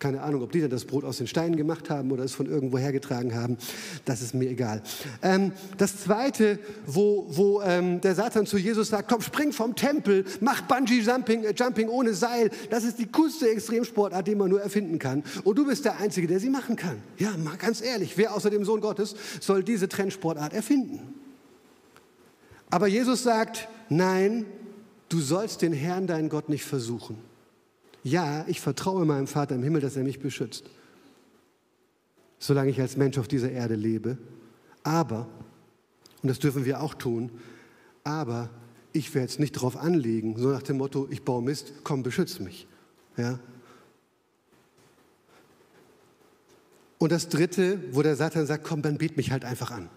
[0.00, 2.46] Keine Ahnung, ob die dann das Brot aus den Steinen gemacht haben oder es von
[2.46, 3.58] irgendwo hergetragen haben.
[4.06, 4.82] Das ist mir egal.
[5.20, 10.24] Ähm, das Zweite, wo, wo ähm, der Satan zu Jesus sagt, komm, spring vom Tempel,
[10.40, 12.50] mach Bungee-Jumping äh, Jumping ohne Seil.
[12.70, 15.22] Das ist die coolste Extremsportart, die man nur erfinden kann.
[15.44, 16.96] Und du bist der Einzige, der sie machen kann.
[17.18, 21.14] Ja, mal ganz ehrlich, wer außer dem Sohn Gottes soll diese Trendsportart erfinden?
[22.70, 24.46] Aber Jesus sagt, nein,
[25.10, 27.29] du sollst den Herrn, deinen Gott, nicht versuchen.
[28.02, 30.64] Ja, ich vertraue meinem Vater im Himmel, dass er mich beschützt,
[32.38, 34.16] solange ich als Mensch auf dieser Erde lebe.
[34.82, 35.28] Aber,
[36.22, 37.30] und das dürfen wir auch tun,
[38.02, 38.48] aber
[38.92, 42.42] ich werde es nicht darauf anlegen, so nach dem Motto, ich baue Mist, komm, beschütze
[42.42, 42.66] mich.
[43.16, 43.38] Ja?
[46.98, 49.88] Und das Dritte, wo der Satan sagt, komm, dann bet mich halt einfach an.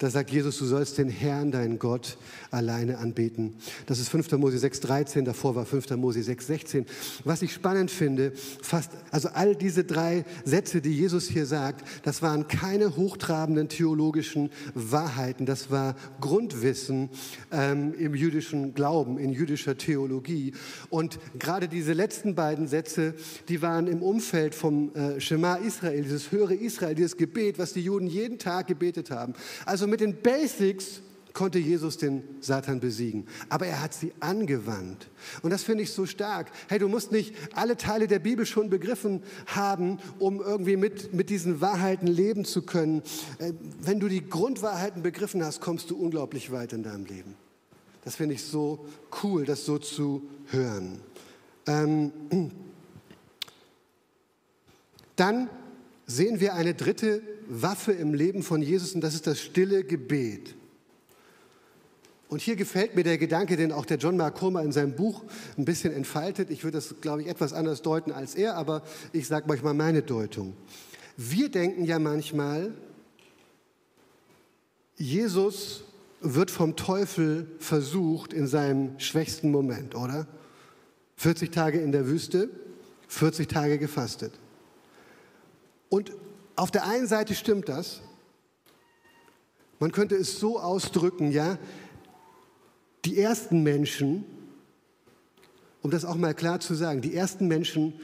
[0.00, 2.16] Da sagt Jesus, du sollst den Herrn, deinen Gott,
[2.50, 3.56] alleine anbeten.
[3.84, 4.32] Das ist 5.
[4.32, 5.90] Mose 6, 13, davor war 5.
[5.90, 6.86] Mose 6, 16.
[7.24, 8.32] Was ich spannend finde,
[8.62, 14.48] fast, also all diese drei Sätze, die Jesus hier sagt, das waren keine hochtrabenden theologischen
[14.72, 17.10] Wahrheiten, das war Grundwissen
[17.52, 20.54] ähm, im jüdischen Glauben, in jüdischer Theologie.
[20.88, 23.14] Und gerade diese letzten beiden Sätze,
[23.50, 27.82] die waren im Umfeld vom äh, Shema Israel, dieses höhere Israel, dieses Gebet, was die
[27.82, 29.34] Juden jeden Tag gebetet haben.
[29.66, 33.26] Also mit den Basics konnte Jesus den Satan besiegen.
[33.48, 35.08] Aber er hat sie angewandt.
[35.42, 36.50] Und das finde ich so stark.
[36.68, 41.30] Hey, du musst nicht alle Teile der Bibel schon begriffen haben, um irgendwie mit, mit
[41.30, 43.02] diesen Wahrheiten leben zu können.
[43.38, 47.34] Äh, wenn du die Grundwahrheiten begriffen hast, kommst du unglaublich weit in deinem Leben.
[48.04, 48.86] Das finde ich so
[49.22, 51.00] cool, das so zu hören.
[51.66, 52.12] Ähm,
[55.16, 55.50] dann
[56.10, 60.56] sehen wir eine dritte Waffe im Leben von Jesus und das ist das stille Gebet.
[62.28, 65.24] Und hier gefällt mir der Gedanke, den auch der John Mark Comer in seinem Buch
[65.56, 66.50] ein bisschen entfaltet.
[66.50, 68.82] Ich würde das, glaube ich, etwas anders deuten als er, aber
[69.12, 70.54] ich sage manchmal meine Deutung.
[71.16, 72.72] Wir denken ja manchmal,
[74.96, 75.84] Jesus
[76.20, 80.26] wird vom Teufel versucht in seinem schwächsten Moment, oder?
[81.16, 82.48] 40 Tage in der Wüste,
[83.08, 84.32] 40 Tage gefastet.
[85.90, 86.12] Und
[86.56, 88.00] auf der einen Seite stimmt das.
[89.78, 91.58] Man könnte es so ausdrücken, ja,
[93.04, 94.24] die ersten Menschen,
[95.82, 97.94] um das auch mal klar zu sagen, die ersten Menschen,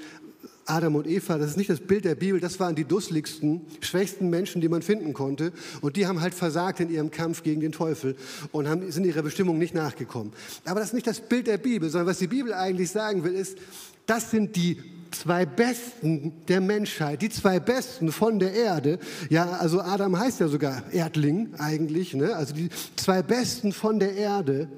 [0.64, 4.30] Adam und Eva, das ist nicht das Bild der Bibel, das waren die dusseligsten, schwächsten
[4.30, 5.52] Menschen, die man finden konnte.
[5.80, 8.16] Und die haben halt versagt in ihrem Kampf gegen den Teufel
[8.50, 10.32] und haben, sind ihrer Bestimmung nicht nachgekommen.
[10.64, 13.34] Aber das ist nicht das Bild der Bibel, sondern was die Bibel eigentlich sagen will,
[13.34, 13.58] ist,
[14.06, 18.98] das sind die zwei Besten der Menschheit, die zwei Besten von der Erde.
[19.30, 22.34] Ja, also Adam heißt ja sogar Erdling eigentlich, ne?
[22.34, 24.68] also die zwei Besten von der Erde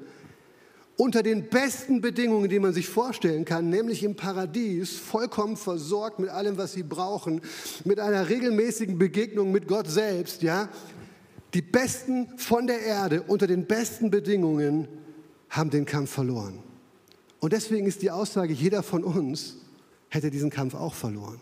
[0.99, 6.29] unter den besten Bedingungen, die man sich vorstellen kann, nämlich im Paradies, vollkommen versorgt mit
[6.29, 7.39] allem, was sie brauchen,
[7.85, 10.67] mit einer regelmäßigen Begegnung mit Gott selbst, ja.
[11.53, 14.89] Die Besten von der Erde unter den besten Bedingungen
[15.49, 16.59] haben den Kampf verloren.
[17.39, 19.55] Und deswegen ist die Aussage, jeder von uns
[20.09, 21.39] hätte diesen Kampf auch verloren.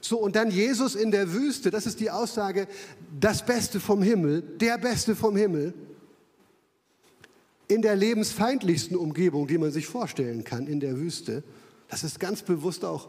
[0.00, 2.68] So, und dann Jesus in der Wüste, das ist die Aussage,
[3.20, 5.74] das Beste vom Himmel, der Beste vom Himmel
[7.66, 11.42] in der lebensfeindlichsten Umgebung, die man sich vorstellen kann, in der Wüste.
[11.88, 13.08] Das ist ganz bewusst auch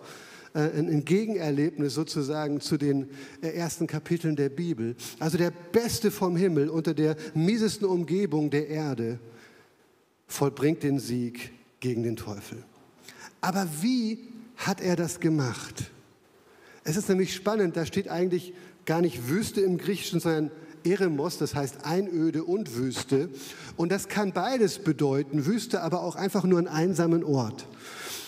[0.54, 3.10] äh, ein Gegenerlebnis sozusagen zu den
[3.42, 4.96] äh, ersten Kapiteln der Bibel.
[5.20, 9.20] Also der Beste vom Himmel unter der miesesten Umgebung der Erde
[10.28, 12.64] vollbringt den Sieg gegen den Teufel.
[13.42, 14.28] Aber wie
[14.60, 15.91] hat er das gemacht?
[16.84, 18.53] Es ist nämlich spannend, da steht eigentlich
[18.86, 20.51] gar nicht Wüste im Griechischen, sondern
[20.84, 23.30] Eremos, das heißt Einöde und Wüste.
[23.76, 27.68] Und das kann beides bedeuten, Wüste, aber auch einfach nur einen einsamen Ort.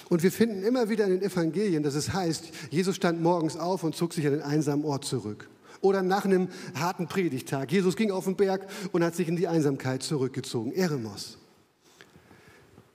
[0.10, 3.84] Und wir finden immer wieder in den Evangelien, dass es heißt, Jesus stand morgens auf
[3.84, 5.50] und zog sich an den einsamen Ort zurück.
[5.80, 7.72] Oder nach einem harten Predigtag.
[7.72, 10.74] Jesus ging auf den Berg und hat sich in die Einsamkeit zurückgezogen.
[10.74, 11.38] Eremos.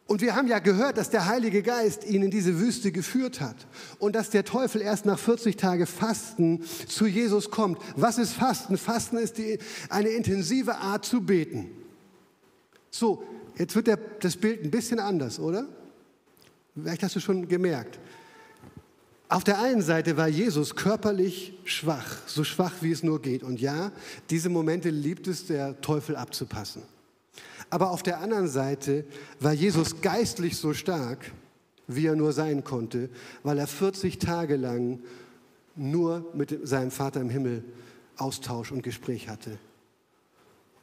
[0.07, 3.57] Und wir haben ja gehört, dass der Heilige Geist ihn in diese Wüste geführt hat
[3.99, 7.79] und dass der Teufel erst nach 40 Tagen Fasten zu Jesus kommt.
[7.97, 8.79] Was ist Fasten?
[8.79, 11.71] Fasten ist die, eine intensive Art zu beten.
[12.91, 13.25] So,
[13.59, 15.67] jetzt wird der, das Bild ein bisschen anders, oder?
[16.75, 17.99] Vielleicht hast du schon gemerkt.
[19.29, 23.43] Auf der einen Seite war Jesus körperlich schwach, so schwach wie es nur geht.
[23.43, 23.91] Und ja,
[24.31, 26.83] diese Momente liebt es der Teufel abzupassen.
[27.71, 29.05] Aber auf der anderen Seite
[29.41, 31.33] war Jesus geistlich so stark,
[31.89, 33.09] wie er nur sein konnte,
[33.43, 35.01] weil er 40 Tage lang
[35.75, 37.65] nur mit seinem Vater im Himmel
[38.17, 39.59] Austausch und Gespräch hatte.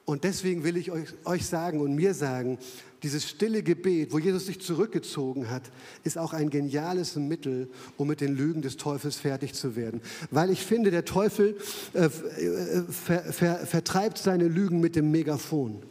[0.05, 2.57] Und deswegen will ich euch, euch, sagen und mir sagen,
[3.03, 5.63] dieses stille Gebet, wo Jesus sich zurückgezogen hat,
[6.03, 10.01] ist auch ein geniales Mittel, um mit den Lügen des Teufels fertig zu werden.
[10.29, 11.57] Weil ich finde, der Teufel
[11.93, 15.81] äh, äh ver, ver, vertreibt seine Lügen mit dem Megafon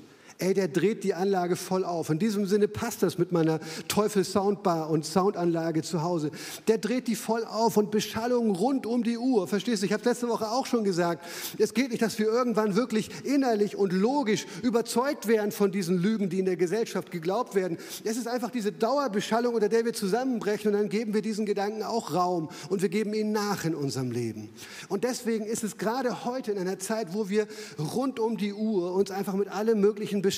[0.43, 2.11] ey, der dreht die Anlage voll auf.
[2.11, 6.33] In diesem Sinne passt das mit meiner Teufel Soundbar und Soundanlage zu Hause.
[6.67, 9.47] Der dreht die voll auf und Beschallung rund um die Uhr.
[9.47, 9.87] Verstehst du?
[9.87, 11.25] Ich habe letzte Woche auch schon gesagt,
[11.59, 16.29] es geht nicht, dass wir irgendwann wirklich innerlich und logisch überzeugt werden von diesen Lügen,
[16.29, 17.79] die in der Gesellschaft geglaubt werden.
[18.03, 21.85] Es ist einfach diese Dauerbeschallung, unter der wir zusammenbrechen und dann geben wir diesen Gedanken
[21.85, 24.51] auch Raum und wir geben ihnen nach in unserem Leben.
[24.89, 27.47] Und deswegen ist es gerade heute in einer Zeit, wo wir
[27.79, 30.32] rund um die Uhr uns einfach mit allem möglichen beschäftigen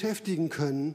[0.51, 0.95] können,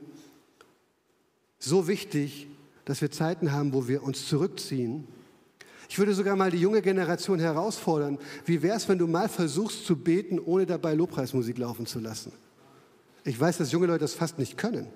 [1.60, 2.47] so wichtig,
[2.86, 5.08] dass wir Zeiten haben, wo wir uns zurückziehen.
[5.89, 9.86] Ich würde sogar mal die junge Generation herausfordern, wie wäre es, wenn du mal versuchst
[9.86, 12.32] zu beten, ohne dabei Lobpreismusik laufen zu lassen?
[13.24, 14.88] Ich weiß, dass junge Leute das fast nicht können.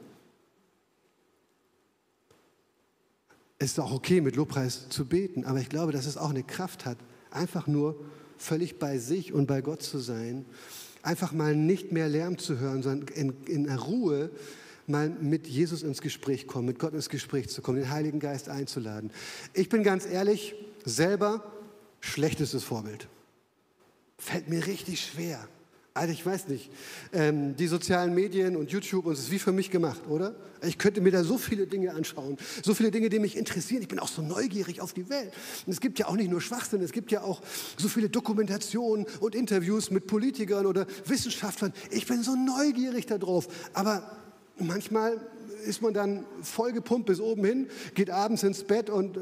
[3.60, 6.43] Es ist auch okay, mit Lobpreis zu beten, aber ich glaube, dass es auch eine
[6.43, 6.97] Kraft hat,
[7.32, 7.95] einfach nur
[8.38, 10.45] völlig bei sich und bei Gott zu sein
[11.04, 14.32] einfach mal nicht mehr Lärm zu hören, sondern in, in Ruhe
[14.88, 18.49] mal mit Jesus ins Gespräch kommen, mit Gott ins Gespräch zu kommen, den Heiligen Geist
[18.49, 19.12] einzuladen.
[19.54, 21.43] Ich bin ganz ehrlich, selber
[21.99, 23.08] schlechtestes Vorbild.
[24.18, 25.47] Fällt mir richtig schwer.
[25.95, 26.71] Also ich weiß nicht,
[27.11, 30.35] ähm, die sozialen Medien und YouTube, und es ist wie für mich gemacht, oder?
[30.63, 33.83] Ich könnte mir da so viele Dinge anschauen, so viele Dinge, die mich interessieren.
[33.83, 35.31] Ich bin auch so neugierig auf die Welt.
[35.67, 37.41] Und es gibt ja auch nicht nur Schwachsinn, es gibt ja auch
[37.77, 41.73] so viele Dokumentationen und Interviews mit Politikern oder Wissenschaftlern.
[41.91, 43.47] Ich bin so neugierig darauf.
[43.73, 44.17] Aber
[44.57, 45.21] manchmal
[45.67, 49.15] ist man dann vollgepumpt bis oben hin, geht abends ins Bett und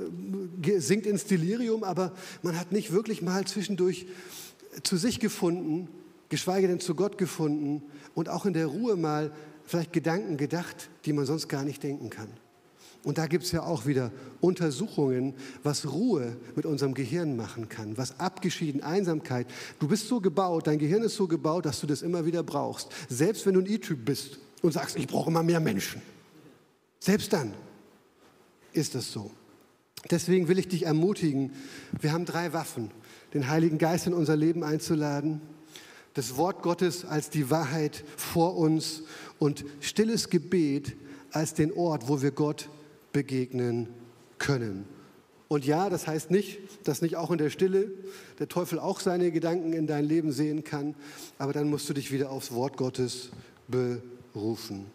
[0.63, 2.13] äh, sinkt ins Delirium, aber
[2.43, 4.07] man hat nicht wirklich mal zwischendurch
[4.84, 5.89] zu sich gefunden,
[6.32, 7.84] geschweige denn zu Gott gefunden
[8.16, 9.32] und auch in der Ruhe mal
[9.66, 12.30] vielleicht Gedanken gedacht, die man sonst gar nicht denken kann.
[13.04, 17.98] Und da gibt es ja auch wieder Untersuchungen, was Ruhe mit unserem Gehirn machen kann,
[17.98, 19.48] was abgeschieden, Einsamkeit.
[19.80, 22.90] Du bist so gebaut, dein Gehirn ist so gebaut, dass du das immer wieder brauchst.
[23.10, 26.02] Selbst wenn du ein E-Typ bist und sagst, ich brauche immer mehr Menschen.
[27.00, 27.54] Selbst dann
[28.72, 29.32] ist das so.
[30.10, 31.52] Deswegen will ich dich ermutigen,
[32.00, 32.92] wir haben drei Waffen.
[33.34, 35.42] Den Heiligen Geist in unser Leben einzuladen,
[36.14, 39.03] das Wort Gottes als die Wahrheit vor uns
[39.39, 40.95] und stilles Gebet
[41.32, 42.70] als den Ort, wo wir Gott
[43.14, 43.88] begegnen
[44.38, 44.86] können.
[45.47, 47.91] Und ja, das heißt nicht, dass nicht auch in der Stille
[48.39, 50.95] der Teufel auch seine Gedanken in dein Leben sehen kann,
[51.38, 53.32] aber dann musst du dich wieder aufs Wort Gottes
[53.68, 54.86] berufen.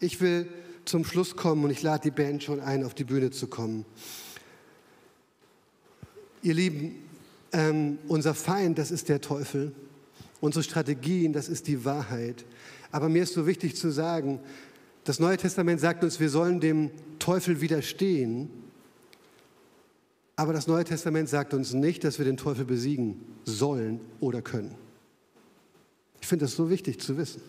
[0.00, 0.48] Ich will
[0.84, 3.84] zum Schluss kommen und ich lade die Band schon ein, auf die Bühne zu kommen.
[6.42, 6.96] Ihr Lieben,
[7.52, 9.72] ähm, unser Feind, das ist der Teufel.
[10.42, 12.44] Unsere Strategien, das ist die Wahrheit.
[12.90, 14.40] Aber mir ist so wichtig zu sagen,
[15.04, 16.90] das Neue Testament sagt uns, wir sollen dem
[17.20, 18.50] Teufel widerstehen.
[20.34, 24.74] Aber das Neue Testament sagt uns nicht, dass wir den Teufel besiegen sollen oder können.
[26.20, 27.40] Ich finde das so wichtig zu wissen.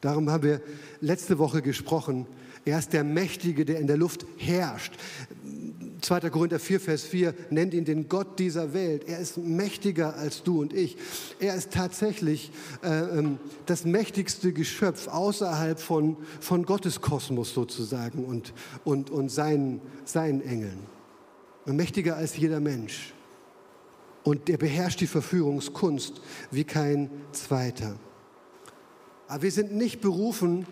[0.00, 0.60] Darum haben wir
[1.00, 2.28] letzte Woche gesprochen.
[2.64, 4.92] Er ist der Mächtige, der in der Luft herrscht.
[6.00, 6.30] 2.
[6.30, 9.04] Korinther 4, Vers 4 nennt ihn den Gott dieser Welt.
[9.06, 10.96] Er ist mächtiger als du und ich.
[11.40, 12.50] Er ist tatsächlich
[12.82, 18.52] äh, ähm, das mächtigste Geschöpf außerhalb von, von Gottes Kosmos sozusagen und,
[18.84, 20.78] und, und seinen, seinen Engeln.
[21.66, 23.12] Mächtiger als jeder Mensch.
[24.24, 26.20] Und er beherrscht die Verführungskunst
[26.50, 27.96] wie kein zweiter.
[29.26, 30.66] Aber wir sind nicht berufen,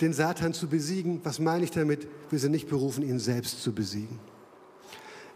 [0.00, 1.20] den Satan zu besiegen.
[1.24, 2.08] Was meine ich damit?
[2.30, 4.18] Wir sind nicht berufen, ihn selbst zu besiegen.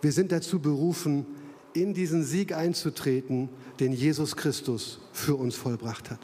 [0.01, 1.27] Wir sind dazu berufen,
[1.73, 3.49] in diesen Sieg einzutreten,
[3.81, 6.21] den Jesus Christus für uns vollbracht hat.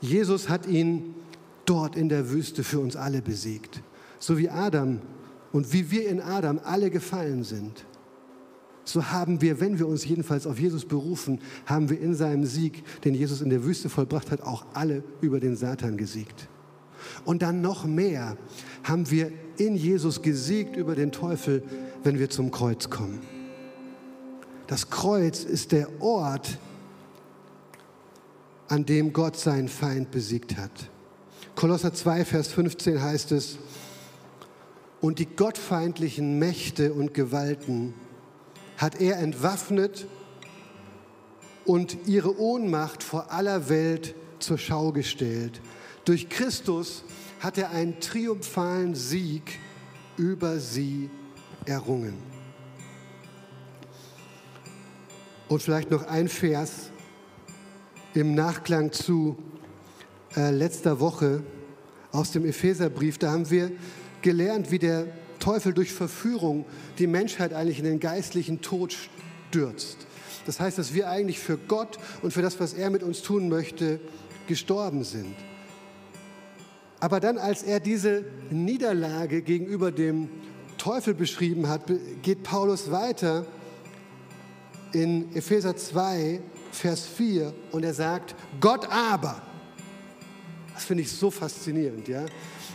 [0.00, 1.14] Jesus hat ihn
[1.64, 3.82] dort in der Wüste für uns alle besiegt.
[4.18, 5.00] So wie Adam
[5.52, 7.86] und wie wir in Adam alle gefallen sind,
[8.84, 12.82] so haben wir, wenn wir uns jedenfalls auf Jesus berufen, haben wir in seinem Sieg,
[13.04, 16.48] den Jesus in der Wüste vollbracht hat, auch alle über den Satan gesiegt.
[17.24, 18.36] Und dann noch mehr
[18.84, 21.62] haben wir in Jesus gesiegt über den Teufel,
[22.02, 23.20] wenn wir zum Kreuz kommen.
[24.66, 26.58] Das Kreuz ist der Ort,
[28.68, 30.70] an dem Gott seinen Feind besiegt hat.
[31.54, 33.58] Kolosser 2, Vers 15 heißt es,
[35.02, 37.92] und die gottfeindlichen Mächte und Gewalten
[38.78, 40.06] hat er entwaffnet
[41.64, 45.60] und ihre Ohnmacht vor aller Welt zur Schau gestellt.
[46.04, 47.04] Durch Christus
[47.40, 49.58] hat er einen triumphalen Sieg
[50.16, 51.10] über sie
[51.64, 52.14] errungen.
[55.48, 56.90] Und vielleicht noch ein Vers
[58.14, 59.36] im Nachklang zu
[60.36, 61.42] äh, letzter Woche
[62.10, 63.18] aus dem Epheserbrief.
[63.18, 63.70] Da haben wir
[64.22, 65.06] gelernt, wie der
[65.38, 66.64] Teufel durch Verführung
[66.98, 68.94] die Menschheit eigentlich in den geistlichen Tod
[69.48, 69.98] stürzt.
[70.46, 73.48] Das heißt, dass wir eigentlich für Gott und für das, was er mit uns tun
[73.48, 74.00] möchte,
[74.46, 75.34] gestorben sind.
[77.02, 80.28] Aber dann, als er diese Niederlage gegenüber dem
[80.78, 81.82] Teufel beschrieben hat,
[82.22, 83.44] geht Paulus weiter
[84.92, 86.40] in Epheser 2,
[86.70, 89.42] Vers 4 und er sagt, Gott aber,
[90.74, 92.24] das finde ich so faszinierend, ja.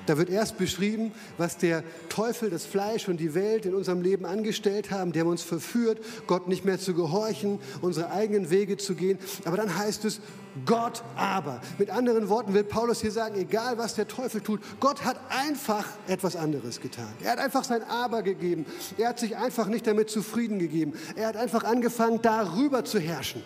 [0.08, 4.26] Da wird erst beschrieben, was der Teufel, das Fleisch und die Welt in unserem Leben
[4.26, 5.12] angestellt haben.
[5.12, 9.20] Die haben uns verführt, Gott nicht mehr zu gehorchen, unsere eigenen Wege zu gehen.
[9.44, 10.22] Aber dann heißt es,
[10.66, 11.60] Gott aber.
[11.78, 15.86] Mit anderen Worten will Paulus hier sagen, egal was der Teufel tut, Gott hat einfach
[16.08, 17.14] etwas anderes getan.
[17.22, 18.66] Er hat einfach sein Aber gegeben.
[18.98, 20.94] Er hat sich einfach nicht damit zufrieden gegeben.
[21.18, 23.44] Er hat einfach angefangen, darüber zu herrschen.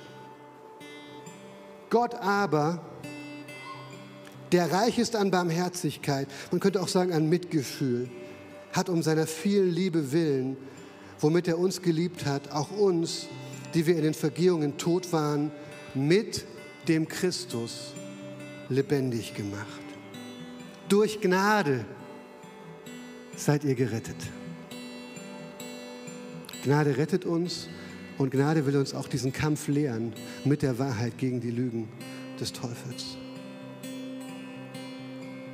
[1.90, 2.82] Gott aber
[4.52, 8.10] der reich ist an Barmherzigkeit, man könnte auch sagen an Mitgefühl,
[8.74, 10.58] hat um seiner vielen Liebe willen,
[11.20, 13.28] womit er uns geliebt hat, auch uns,
[13.74, 15.52] die wir in den Vergehungen tot waren,
[15.94, 16.46] mit
[16.88, 17.94] dem Christus
[18.70, 19.68] lebendig gemacht.
[20.90, 21.86] Durch Gnade
[23.36, 24.16] seid ihr gerettet.
[26.64, 27.68] Gnade rettet uns
[28.18, 30.14] und Gnade will uns auch diesen Kampf lehren
[30.46, 31.88] mit der Wahrheit gegen die Lügen
[32.40, 33.18] des Teufels.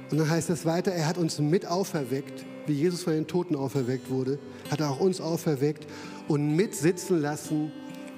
[0.10, 3.56] Und dann heißt es weiter, er hat uns mit auferweckt, wie Jesus von den Toten
[3.56, 4.40] auferweckt wurde,
[4.72, 5.86] hat er auch uns auferweckt
[6.28, 7.72] und mitsitzen lassen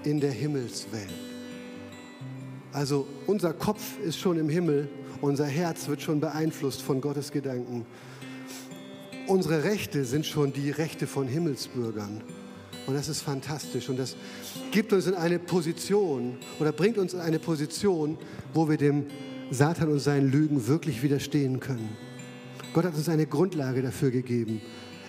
[0.03, 1.09] in der Himmelswelt.
[2.71, 4.89] Also unser Kopf ist schon im Himmel
[5.21, 7.85] Unser Herz wird schon beeinflusst von Gottes Gedanken.
[9.27, 12.21] Unsere Rechte sind schon die Rechte von Himmelsbürgern.
[12.87, 13.89] Und das ist fantastisch.
[13.89, 14.15] Und das
[14.71, 18.17] gibt uns in eine Position oder bringt uns in eine Position,
[18.53, 19.07] wo wir dem
[19.51, 21.89] Satan und seinen Lügen wirklich widerstehen können.
[22.73, 24.61] Gott hat uns eine Grundlage dafür gegeben,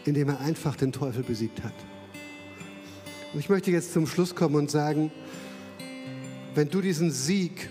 [0.06, 1.74] indem er einfach den Teufel besiegt hat.
[3.32, 5.12] Und ich möchte jetzt zum Schluss kommen und sagen,
[6.54, 7.68] wenn du diesen Sieg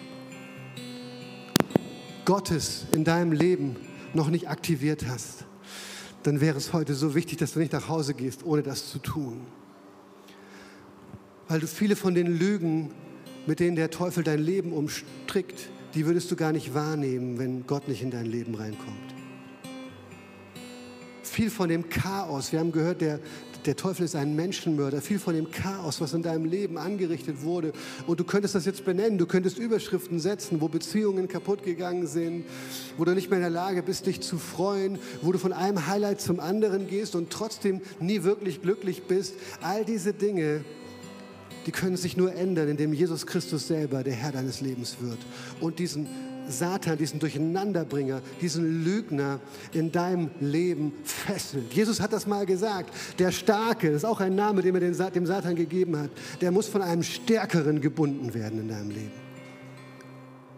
[2.23, 3.75] Gottes in deinem Leben
[4.13, 5.45] noch nicht aktiviert hast,
[6.23, 8.99] dann wäre es heute so wichtig, dass du nicht nach Hause gehst, ohne das zu
[8.99, 9.41] tun.
[11.47, 12.91] Weil du viele von den Lügen,
[13.47, 17.87] mit denen der Teufel dein Leben umstrickt, die würdest du gar nicht wahrnehmen, wenn Gott
[17.87, 18.97] nicht in dein Leben reinkommt.
[21.23, 23.19] Viel von dem Chaos, wir haben gehört, der,
[23.65, 27.71] der Teufel ist ein Menschenmörder, viel von dem Chaos, was in deinem Leben angerichtet wurde.
[28.07, 32.45] Und du könntest das jetzt benennen, du könntest Überschriften setzen, wo Beziehungen kaputt gegangen sind,
[32.97, 35.87] wo du nicht mehr in der Lage bist, dich zu freuen, wo du von einem
[35.87, 39.35] Highlight zum anderen gehst und trotzdem nie wirklich glücklich bist.
[39.61, 40.65] All diese Dinge,
[41.69, 45.19] die können sich nur ändern, indem Jesus Christus selber der Herr deines Lebens wird
[45.61, 46.07] und diesen
[46.47, 49.39] Satan, diesen Durcheinanderbringer, diesen Lügner
[49.71, 51.71] in deinem Leben fesselt.
[51.71, 52.91] Jesus hat das mal gesagt.
[53.19, 56.09] Der Starke, das ist auch ein Name, den er dem Satan gegeben hat,
[56.41, 59.11] der muss von einem Stärkeren gebunden werden in deinem Leben.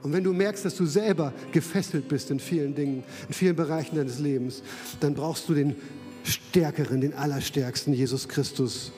[0.03, 3.97] Und wenn du merkst, dass du selber gefesselt bist in vielen Dingen, in vielen Bereichen
[3.97, 4.63] deines Lebens,
[5.01, 5.75] dann brauchst du den
[6.23, 8.93] Stärkeren, den Allerstärksten, Jesus Christus,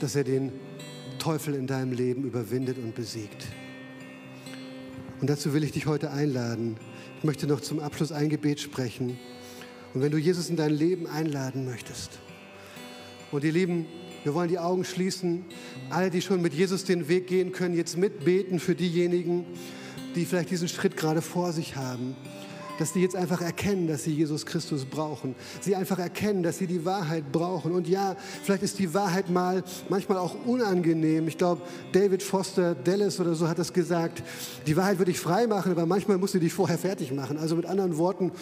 [0.00, 0.52] dass er den
[1.18, 3.46] Teufel in deinem Leben überwindet und besiegt.
[5.20, 6.76] Und dazu will ich dich heute einladen.
[7.18, 9.18] Ich möchte noch zum Abschluss ein Gebet sprechen.
[9.94, 12.18] Und wenn du Jesus in dein Leben einladen möchtest,
[13.32, 13.86] und ihr Lieben,
[14.22, 15.44] wir wollen die Augen schließen.
[15.90, 19.44] Alle, die schon mit Jesus den Weg gehen, können jetzt mitbeten für diejenigen,
[20.14, 22.14] die vielleicht diesen Schritt gerade vor sich haben
[22.78, 25.34] dass sie jetzt einfach erkennen, dass sie Jesus Christus brauchen.
[25.60, 27.72] Sie einfach erkennen, dass sie die Wahrheit brauchen.
[27.72, 31.28] Und ja, vielleicht ist die Wahrheit mal manchmal auch unangenehm.
[31.28, 31.62] Ich glaube,
[31.92, 34.22] David Foster Dallas oder so hat das gesagt.
[34.66, 37.38] Die Wahrheit würde ich frei machen, aber manchmal muss sie dich vorher fertig machen.
[37.38, 38.32] Also mit anderen Worten,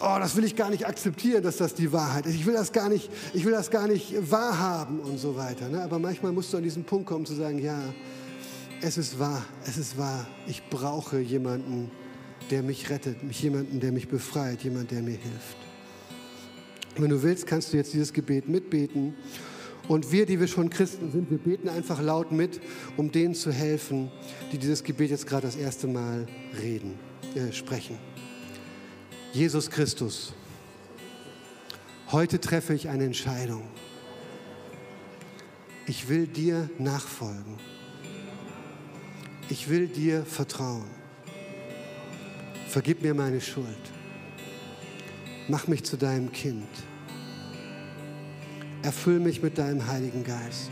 [0.00, 2.34] oh, das will ich gar nicht akzeptieren, dass das die Wahrheit ist.
[2.34, 5.68] Ich will das gar nicht, ich will das gar nicht wahrhaben und so weiter.
[5.68, 5.82] Ne?
[5.82, 7.78] Aber manchmal musst du an diesen Punkt kommen zu sagen, ja,
[8.80, 10.26] es ist wahr, es ist wahr.
[10.46, 11.90] Ich brauche jemanden,
[12.50, 15.56] der mich rettet, mich jemanden, der mich befreit, jemand, der mir hilft.
[16.96, 19.14] Wenn du willst, kannst du jetzt dieses Gebet mitbeten.
[19.88, 22.60] Und wir, die wir schon Christen sind, wir beten einfach laut mit,
[22.96, 24.10] um denen zu helfen,
[24.52, 26.26] die dieses Gebet jetzt gerade das erste Mal
[26.60, 26.98] reden,
[27.34, 27.98] äh, sprechen.
[29.32, 30.34] Jesus Christus,
[32.12, 33.62] heute treffe ich eine Entscheidung.
[35.86, 37.56] Ich will dir nachfolgen.
[39.48, 41.01] Ich will dir vertrauen.
[42.72, 43.66] Vergib mir meine Schuld.
[45.46, 46.70] Mach mich zu deinem Kind.
[48.82, 50.70] Erfüll mich mit deinem Heiligen Geist.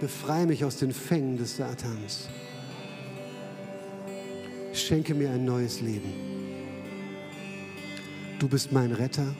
[0.00, 2.28] Befreie mich aus den Fängen des Satans.
[4.72, 6.12] Schenke mir ein neues Leben.
[8.40, 9.36] Du bist mein Retter.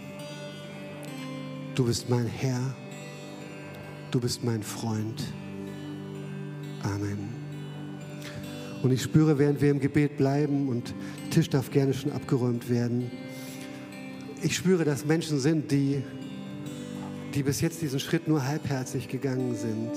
[1.74, 2.60] Du bist mein Herr.
[4.12, 5.24] Du bist mein Freund.
[6.84, 7.37] Amen.
[8.82, 12.70] Und ich spüre, während wir im Gebet bleiben und der Tisch darf gerne schon abgeräumt
[12.70, 13.10] werden,
[14.40, 16.02] ich spüre, dass Menschen sind, die,
[17.34, 19.90] die bis jetzt diesen Schritt nur halbherzig gegangen sind.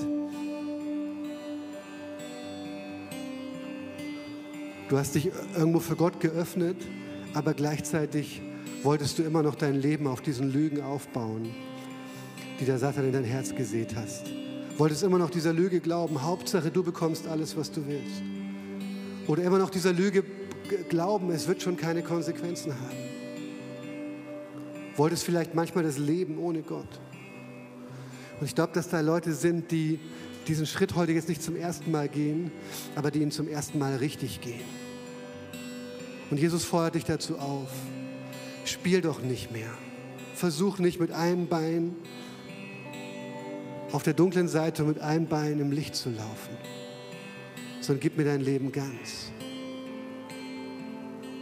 [4.88, 6.76] Du hast dich irgendwo für Gott geöffnet,
[7.34, 8.42] aber gleichzeitig
[8.82, 11.50] wolltest du immer noch dein Leben auf diesen Lügen aufbauen,
[12.60, 14.24] die der Satan in dein Herz gesät hast.
[14.76, 18.41] Wolltest immer noch dieser Lüge glauben, Hauptsache du bekommst alles, was du willst.
[19.26, 20.24] Oder immer noch dieser Lüge
[20.88, 22.96] glauben, es wird schon keine Konsequenzen haben.
[24.96, 27.00] Wolltest vielleicht manchmal das Leben ohne Gott.
[28.40, 30.00] Und ich glaube, dass da Leute sind, die
[30.48, 32.50] diesen Schritt heute jetzt nicht zum ersten Mal gehen,
[32.96, 34.64] aber die ihn zum ersten Mal richtig gehen.
[36.30, 37.70] Und Jesus fordert dich dazu auf.
[38.64, 39.70] Spiel doch nicht mehr.
[40.34, 41.94] Versuch nicht mit einem Bein
[43.92, 46.56] auf der dunklen Seite mit einem Bein im Licht zu laufen
[47.82, 49.30] sondern gib mir dein Leben ganz.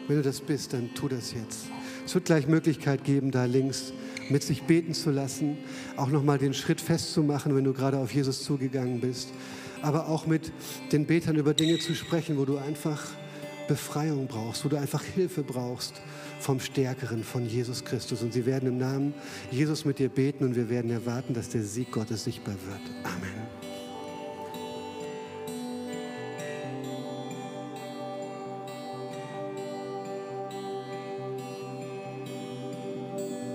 [0.08, 1.66] Wenn du das bist, dann tu das jetzt.
[2.04, 3.92] Es wird gleich Möglichkeit geben, da links
[4.28, 5.58] mit sich beten zu lassen,
[5.96, 9.28] auch nochmal den Schritt festzumachen, wenn du gerade auf Jesus zugegangen bist,
[9.82, 10.52] aber auch mit
[10.92, 13.06] den Betern über Dinge zu sprechen, wo du einfach
[13.68, 15.94] Befreiung brauchst, wo du einfach Hilfe brauchst
[16.40, 18.22] vom Stärkeren, von Jesus Christus.
[18.22, 19.14] Und sie werden im Namen
[19.52, 22.80] Jesus mit dir beten und wir werden erwarten, dass der Sieg Gottes sichtbar wird.
[23.04, 23.69] Amen.